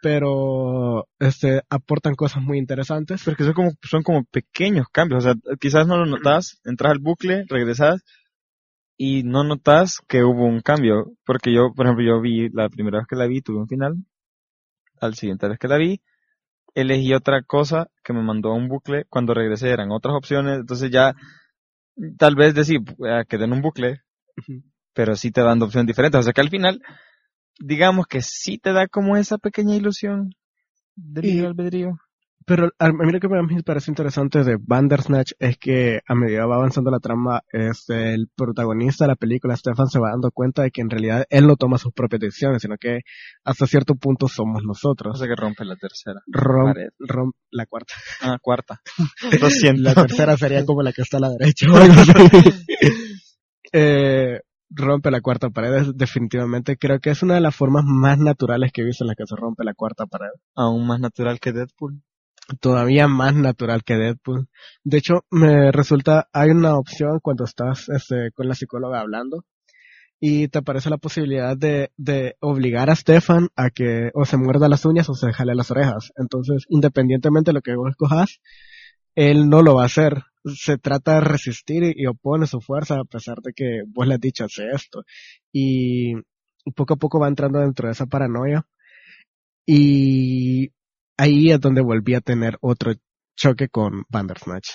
[0.00, 3.24] pero este, aportan cosas muy interesantes.
[3.24, 6.98] porque son como, son como pequeños cambios, o sea, quizás no lo notas, entras al
[7.00, 8.04] bucle, regresas
[9.04, 12.98] y no notas que hubo un cambio, porque yo, por ejemplo, yo vi, la primera
[12.98, 13.96] vez que la vi, tuve un final,
[15.00, 16.00] al siguiente vez que la vi,
[16.76, 20.92] elegí otra cosa que me mandó a un bucle, cuando regresé eran otras opciones, entonces
[20.92, 21.14] ya,
[22.16, 24.02] tal vez decir, eh, quedé en un bucle,
[24.94, 26.80] pero sí te dan opciones diferentes, o sea que al final,
[27.58, 30.30] digamos que sí te da como esa pequeña ilusión
[30.94, 31.98] del Y- libre albedrío.
[32.46, 36.56] Pero a mí lo que me parece interesante de Bandersnatch es que a medida va
[36.56, 40.70] avanzando la trama, este, el protagonista de la película, Stefan, se va dando cuenta de
[40.70, 43.00] que en realidad él no toma sus propias decisiones, sino que
[43.44, 45.18] hasta cierto punto somos O nosotros.
[45.18, 46.20] sea que rompe la tercera.
[46.26, 47.94] Rom, rom- la cuarta.
[48.22, 48.80] Ah, cuarta.
[49.40, 49.82] Lo siento.
[49.82, 51.66] La tercera sería como la que está a la derecha.
[51.70, 51.76] o
[53.72, 54.40] eh,
[54.70, 56.76] rompe la cuarta pared, es- definitivamente.
[56.76, 59.26] Creo que es una de las formas más naturales que he visto en las que
[59.26, 60.30] se rompe la cuarta pared.
[60.54, 62.02] Aún más natural que Deadpool.
[62.60, 64.48] Todavía más natural que Deadpool.
[64.84, 69.44] De hecho, me resulta, hay una opción cuando estás este, con la psicóloga hablando
[70.20, 71.90] y te aparece la posibilidad de,
[72.40, 76.12] obligar a Stefan a que o se muerda las uñas o se jale las orejas.
[76.16, 78.40] Entonces, independientemente de lo que vos escojas,
[79.16, 80.22] él no lo va a hacer.
[80.44, 84.14] Se trata de resistir y, y opone su fuerza a pesar de que vos le
[84.14, 85.02] has dicho hace esto.
[85.52, 86.14] Y
[86.76, 88.64] poco a poco va entrando dentro de esa paranoia.
[89.66, 90.70] Y
[91.16, 92.92] ahí es donde volví a tener otro
[93.36, 94.68] choque con Bandersnatch.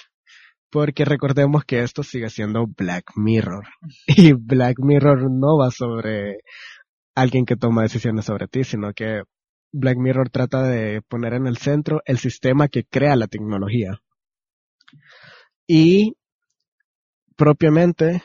[0.69, 3.65] Porque recordemos que esto sigue siendo Black Mirror.
[4.07, 6.39] Y Black Mirror no va sobre
[7.15, 9.23] alguien que toma decisiones sobre ti, sino que
[9.71, 13.99] Black Mirror trata de poner en el centro el sistema que crea la tecnología.
[15.67, 16.15] Y
[17.35, 18.23] propiamente,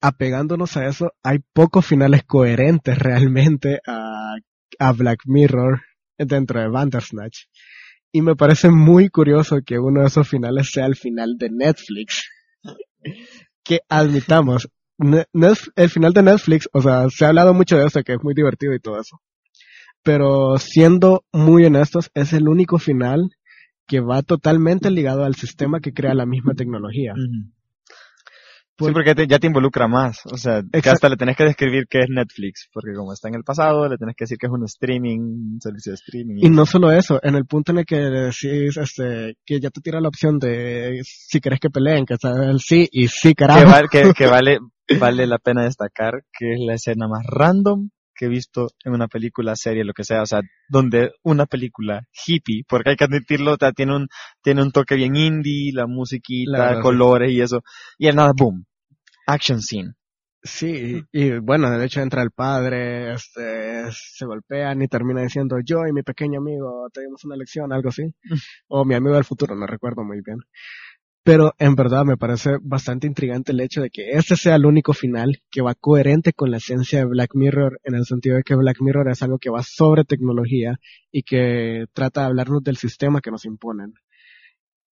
[0.00, 4.34] apegándonos a eso, hay pocos finales coherentes realmente a,
[4.78, 5.82] a Black Mirror
[6.26, 7.44] dentro de Bandersnatch.
[8.12, 12.28] Y me parece muy curioso que uno de esos finales sea el final de Netflix.
[13.64, 14.68] que admitamos,
[14.98, 18.34] el final de Netflix, o sea, se ha hablado mucho de eso, que es muy
[18.34, 19.20] divertido y todo eso.
[20.02, 23.30] Pero siendo muy honestos, es el único final
[23.86, 27.14] que va totalmente ligado al sistema que crea la misma tecnología.
[28.78, 30.20] Sí, porque te- ya te involucra más.
[30.26, 32.68] O sea, que hasta le tenés que describir qué es Netflix.
[32.72, 35.58] Porque como está en el pasado, le tenés que decir que es un streaming, un
[35.60, 36.36] servicio de streaming.
[36.44, 39.80] Y no solo eso, en el punto en el que decís este, que ya te
[39.80, 43.34] tira la opción de si querés que peleen, que está el sí y sí, que,
[43.34, 43.70] carajo.
[43.70, 44.58] val- que- que vale,
[44.98, 49.08] vale la pena destacar que es la escena más random que he visto en una
[49.08, 50.22] película, serie, lo que sea.
[50.22, 54.08] O sea, donde una película hippie, porque hay que admitirlo, o sea, tiene un,
[54.42, 55.86] tiene un toque bien indie, la
[56.44, 56.80] La musiquita, sí.
[56.80, 57.62] colores y eso.
[57.98, 58.64] Y el nada, boom.
[59.26, 59.94] Action scene.
[60.44, 65.56] Sí, y, y bueno, de hecho entra el padre, este, se golpean y termina diciendo
[65.64, 68.02] yo y mi pequeño amigo tenemos una lección, algo así.
[68.68, 70.38] o mi amigo del futuro, no recuerdo muy bien.
[71.24, 74.92] Pero en verdad me parece bastante intrigante el hecho de que este sea el único
[74.92, 78.56] final que va coherente con la esencia de Black Mirror, en el sentido de que
[78.56, 80.80] Black Mirror es algo que va sobre tecnología
[81.12, 83.94] y que trata de hablarnos del sistema que nos imponen.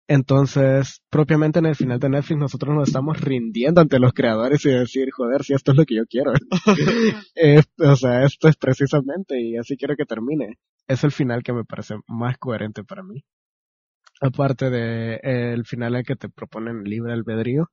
[0.06, 4.70] Entonces, propiamente en el final de Netflix nosotros nos estamos rindiendo ante los creadores y
[4.70, 6.32] decir, joder, si esto es lo que yo quiero.
[7.78, 10.58] O sea, esto es precisamente y así quiero que termine.
[10.88, 13.24] Es el final que me parece más coherente para mí.
[14.20, 17.70] Aparte de eh, el final en que te proponen libre albedrío.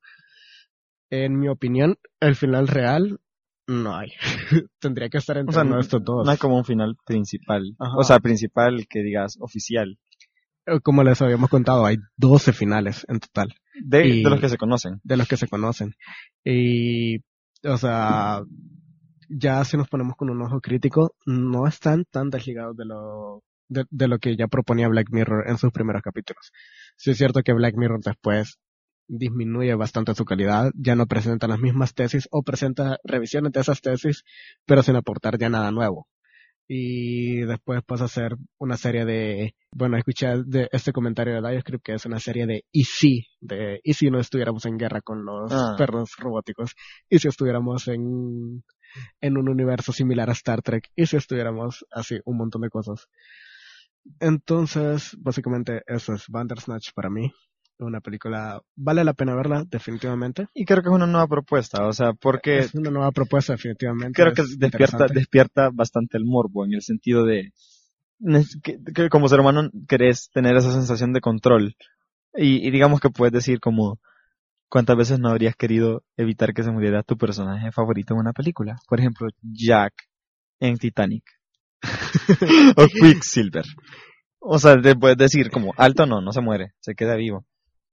[1.09, 3.19] En mi opinión, el final real
[3.67, 4.11] no hay.
[4.79, 6.25] Tendría que estar entre O sea, no, estos dos.
[6.25, 7.75] no hay como un final principal.
[7.79, 7.97] Ajá.
[7.97, 9.97] O sea, principal que digas oficial.
[10.65, 13.53] Eh, Como les habíamos contado, hay 12 finales en total.
[13.81, 14.99] De, Y- de los que se conocen.
[15.03, 15.95] de los que se conocen.
[16.43, 17.17] Y,
[17.63, 18.41] o sea,
[19.29, 23.86] ya si nos ponemos con un ojo crítico, no están tan desligados de lo, de,
[23.89, 26.51] de lo que ya proponía Black Mirror en sus primeros capítulos.
[26.95, 28.57] Sí es cierto que Black Mirror después
[29.07, 33.80] disminuye bastante su calidad, ya no presenta las mismas tesis o presenta revisiones de esas
[33.82, 34.24] tesis,
[34.65, 36.07] pero sin aportar ya nada nuevo.
[36.70, 41.86] Y después pasa a ser una serie de, bueno, escuché de este comentario de Dioscript
[41.86, 45.24] que es una serie de y si, de y si no estuviéramos en guerra con
[45.24, 45.76] los Ah.
[45.78, 46.76] perros robóticos,
[47.09, 48.65] y si estuviéramos en,
[49.22, 53.07] en un universo similar a Star Trek, y si estuviéramos así, un montón de cosas.
[54.19, 57.31] Entonces, básicamente eso es Bandersnatch para mí.
[57.79, 60.47] Una película, vale la pena verla, definitivamente.
[60.55, 61.85] Y creo que es una nueva propuesta.
[61.85, 64.19] O sea, porque Es una nueva propuesta, definitivamente.
[64.19, 67.51] creo que es despierta, despierta bastante el morbo en el sentido de
[68.95, 71.75] que como ser humano querés tener esa sensación de control.
[72.33, 73.99] Y, y digamos que puedes decir como
[74.69, 78.77] cuántas veces no habrías querido evitar que se muriera tu personaje favorito en una película.
[78.87, 79.93] Por ejemplo, Jack
[80.59, 81.23] en Titanic.
[82.75, 83.65] o Quicksilver.
[84.39, 87.45] O sea, te puedes decir como alto no, no se muere, se queda vivo.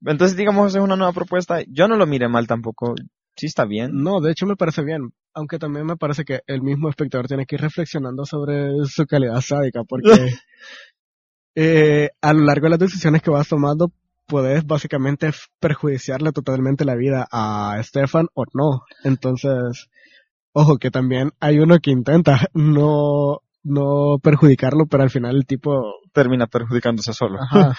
[0.05, 1.61] Entonces, digamos, es una nueva propuesta.
[1.67, 2.95] Yo no lo mire mal tampoco.
[3.35, 3.91] Sí está bien.
[3.93, 5.11] No, de hecho me parece bien.
[5.33, 9.41] Aunque también me parece que el mismo espectador tiene que ir reflexionando sobre su calidad
[9.41, 10.03] sádica, porque
[11.55, 13.91] eh, a lo largo de las decisiones que vas tomando,
[14.25, 18.83] puedes básicamente perjudiciarle totalmente la vida a Stefan o no.
[19.03, 19.89] Entonces,
[20.53, 25.95] ojo, que también hay uno que intenta no, no perjudicarlo, pero al final el tipo
[26.13, 27.39] Termina perjudicándose solo.
[27.41, 27.75] Ajá.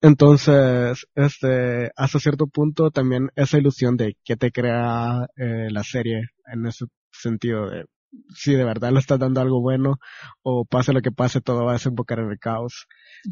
[0.00, 6.28] Entonces, este, hasta cierto punto también esa ilusión de que te crea eh, la serie
[6.52, 7.86] en ese sentido de
[8.34, 9.96] si de verdad le estás dando algo bueno
[10.42, 12.86] o pase lo que pase todo va a desembocar en el caos.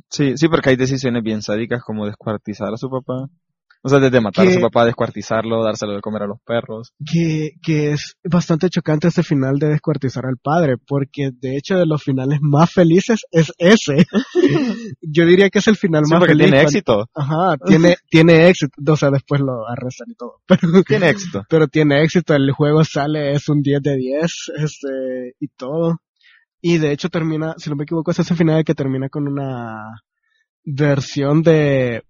[0.09, 3.29] Sí, sí, porque hay decisiones bien sádicas como descuartizar a su papá.
[3.85, 6.93] O sea, desde matar a Que- su papá, descuartizarlo, dárselo de comer a los perros.
[7.05, 11.87] Que, que es bastante chocante ese final de descuartizar al padre, porque de hecho de
[11.87, 14.07] los finales más felices es ese.
[15.03, 16.47] Yo diría que es el final Sí, más porque feliz.
[16.47, 17.07] tiene éxito.
[17.15, 18.73] Ajá, tiene, tiene éxito.
[18.93, 20.37] O sea, después lo arrestan y todo.
[20.47, 21.43] Pero, Tiene éxito.
[21.49, 25.99] pero tiene éxito, el juego sale, es un 10 de 10, este, y todo.
[26.61, 29.83] Y de hecho termina, si no me equivoco, es ese final que termina con una
[30.65, 32.03] versión de,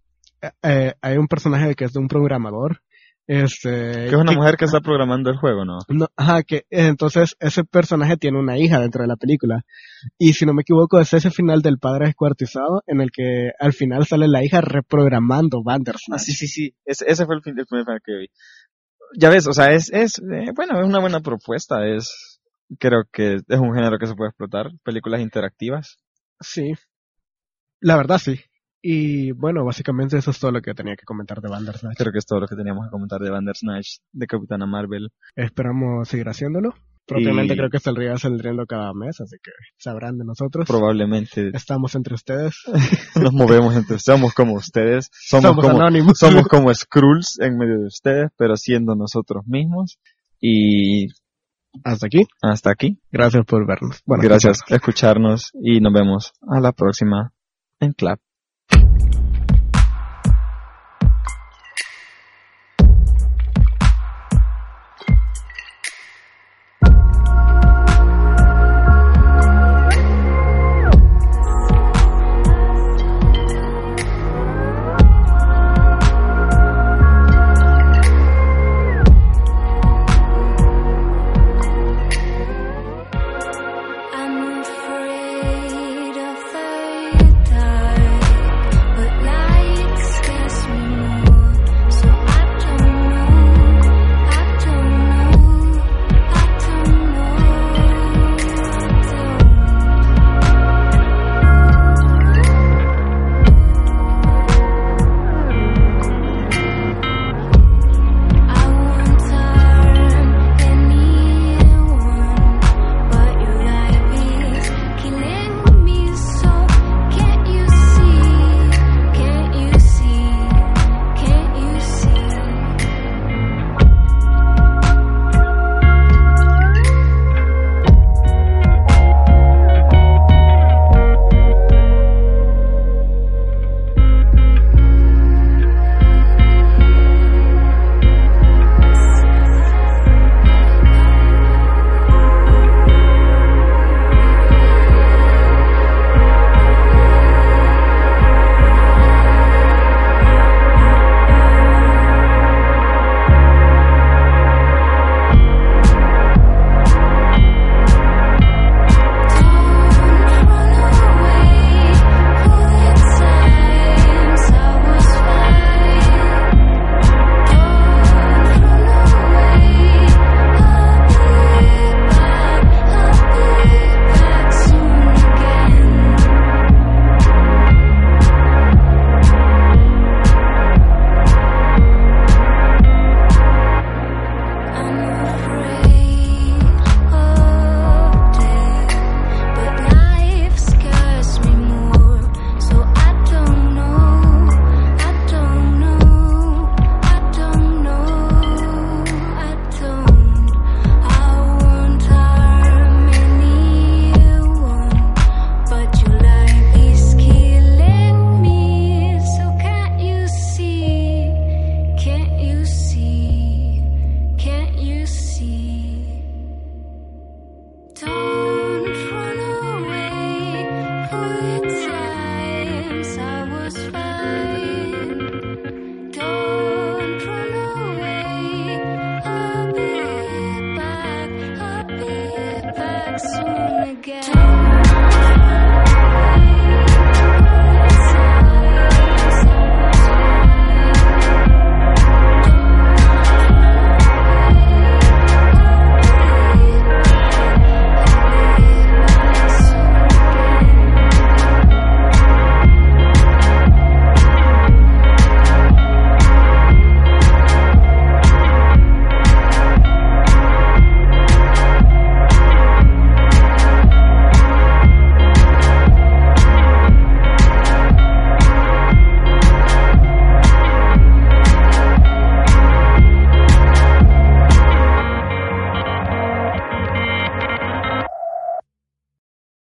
[0.62, 2.82] eh, hay un personaje que es de un programador,
[3.26, 5.78] este, Que es una mujer que está programando el juego, ¿no?
[5.88, 9.62] no, ajá, que entonces ese personaje tiene una hija dentro de la película.
[10.18, 13.72] Y si no me equivoco, es ese final del padre descuartizado en el que al
[13.72, 16.18] final sale la hija reprogramando Bandersnatch.
[16.20, 16.74] Ah, sí, sí, sí.
[16.84, 18.26] Ese, ese fue el, fin, el primer final que vi.
[19.18, 21.86] Ya ves, o sea, es, es, eh, bueno, es una buena propuesta.
[21.86, 22.40] Es,
[22.80, 24.72] creo que es un género que se puede explotar.
[24.82, 25.98] Películas interactivas.
[26.40, 26.72] Sí.
[27.80, 28.40] La verdad sí.
[28.84, 31.96] Y bueno, básicamente eso es todo lo que tenía que comentar de Bandersnatch.
[31.96, 35.10] Creo que es todo lo que teníamos que comentar de Bandersnatch, de Capitana Marvel.
[35.36, 36.74] Esperamos seguir haciéndolo.
[37.06, 40.66] Propiamente Y- creo que saldría saliendo cada mes, así que sabrán de nosotros.
[40.68, 42.54] Probablemente Estamos entre ustedes.
[43.20, 46.18] nos movemos entre, somos como ustedes, somos, Somos como, anónimos.
[46.18, 49.98] somos como Skrulls en medio de ustedes, pero siendo nosotros mismos.
[50.40, 51.06] Y
[51.84, 52.24] Hasta aquí.
[52.40, 53.00] hasta aquí.
[53.12, 54.00] Gracias por vernos.
[54.06, 57.32] Bueno, Gracias por escucharnos y nos vemos a la próxima
[57.80, 58.18] en Clap.